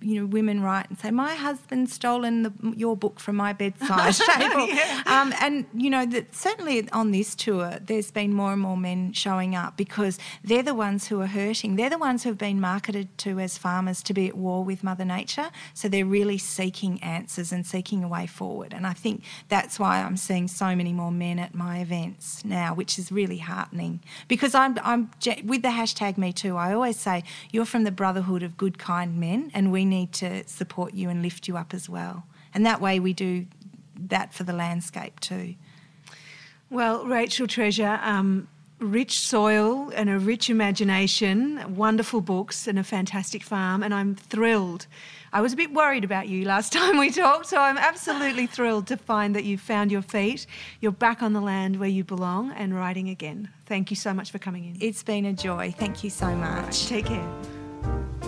you 0.00 0.20
know, 0.20 0.26
women 0.26 0.62
write 0.62 0.88
and 0.88 0.98
say, 0.98 1.10
"My 1.10 1.34
husband's 1.34 1.92
stolen 1.92 2.42
the, 2.42 2.52
your 2.76 2.96
book 2.96 3.20
from 3.20 3.36
my 3.36 3.52
bedside 3.52 4.14
table," 4.36 4.68
yeah. 4.68 5.02
um, 5.06 5.32
and 5.40 5.66
you 5.74 5.90
know 5.90 6.06
that 6.06 6.34
certainly 6.34 6.88
on 6.90 7.10
this 7.10 7.34
tour, 7.34 7.78
there's 7.80 8.10
been 8.10 8.32
more 8.32 8.52
and 8.52 8.62
more 8.62 8.76
men 8.76 9.12
showing 9.12 9.54
up 9.54 9.76
because 9.76 10.18
they're 10.42 10.62
the 10.62 10.74
ones 10.74 11.08
who 11.08 11.20
are 11.20 11.26
hurting. 11.26 11.76
They're 11.76 11.90
the 11.90 11.98
ones 11.98 12.22
who 12.22 12.30
have 12.30 12.38
been 12.38 12.60
marketed 12.60 13.16
to 13.18 13.38
as 13.40 13.58
farmers 13.58 14.02
to 14.04 14.14
be 14.14 14.28
at 14.28 14.36
war 14.36 14.64
with 14.64 14.84
Mother 14.84 15.04
Nature. 15.04 15.50
So 15.74 15.88
they're 15.88 16.06
really 16.06 16.38
seeking 16.38 17.02
answers 17.02 17.52
and 17.52 17.66
seeking 17.66 18.04
a 18.04 18.08
way 18.08 18.26
forward. 18.26 18.72
And 18.74 18.86
I 18.86 18.92
think 18.92 19.22
that's 19.48 19.78
why 19.78 20.02
I'm 20.02 20.16
seeing 20.16 20.48
so 20.48 20.74
many 20.74 20.92
more 20.92 21.10
men 21.10 21.38
at 21.38 21.54
my 21.54 21.78
events 21.78 22.44
now, 22.44 22.74
which 22.74 22.98
is 22.98 23.10
really 23.12 23.38
heartening. 23.38 24.00
Because 24.28 24.54
I'm, 24.54 24.78
I'm 24.82 25.10
with 25.44 25.62
the 25.62 25.68
hashtag 25.68 26.18
Me 26.18 26.32
Too. 26.32 26.56
I 26.56 26.72
always 26.72 26.98
say 26.98 27.24
you're 27.50 27.64
from 27.64 27.84
the 27.84 27.90
brotherhood 27.90 28.42
of 28.42 28.56
good, 28.56 28.78
kind 28.78 29.18
men, 29.18 29.50
and 29.54 29.72
we 29.72 29.84
need 29.88 30.12
to 30.14 30.46
support 30.46 30.94
you 30.94 31.08
and 31.08 31.22
lift 31.22 31.48
you 31.48 31.56
up 31.56 31.74
as 31.74 31.88
well. 31.88 32.24
And 32.54 32.64
that 32.66 32.80
way 32.80 33.00
we 33.00 33.12
do 33.12 33.46
that 33.98 34.32
for 34.32 34.44
the 34.44 34.52
landscape 34.52 35.20
too. 35.20 35.54
Well, 36.70 37.06
Rachael 37.06 37.46
Treasure, 37.46 37.98
um, 38.02 38.48
rich 38.78 39.20
soil 39.20 39.90
and 39.94 40.08
a 40.08 40.18
rich 40.18 40.50
imagination, 40.50 41.74
wonderful 41.74 42.20
books, 42.20 42.66
and 42.66 42.78
a 42.78 42.84
fantastic 42.84 43.42
farm, 43.42 43.82
and 43.82 43.92
I'm 43.92 44.14
thrilled. 44.14 44.86
I 45.32 45.40
was 45.40 45.52
a 45.52 45.56
bit 45.56 45.72
worried 45.72 46.04
about 46.04 46.28
you 46.28 46.44
last 46.44 46.72
time 46.74 46.98
we 46.98 47.10
talked, 47.10 47.46
so 47.46 47.58
I'm 47.58 47.78
absolutely 47.78 48.46
thrilled 48.56 48.86
to 48.88 48.96
find 48.96 49.34
that 49.34 49.44
you've 49.44 49.60
found 49.60 49.90
your 49.90 50.02
feet. 50.02 50.46
You're 50.80 50.92
back 50.92 51.22
on 51.22 51.32
the 51.32 51.40
land 51.40 51.78
where 51.78 51.88
you 51.88 52.04
belong 52.04 52.52
and 52.52 52.74
writing 52.74 53.08
again. 53.08 53.48
Thank 53.66 53.90
you 53.90 53.96
so 53.96 54.14
much 54.14 54.30
for 54.30 54.38
coming 54.38 54.64
in. 54.64 54.76
It's 54.80 55.02
been 55.02 55.24
a 55.24 55.32
joy. 55.32 55.74
Thank 55.76 56.04
you 56.04 56.10
so 56.10 56.34
much. 56.34 56.64
Right, 56.64 56.72
take 56.72 57.06
care. 57.06 58.27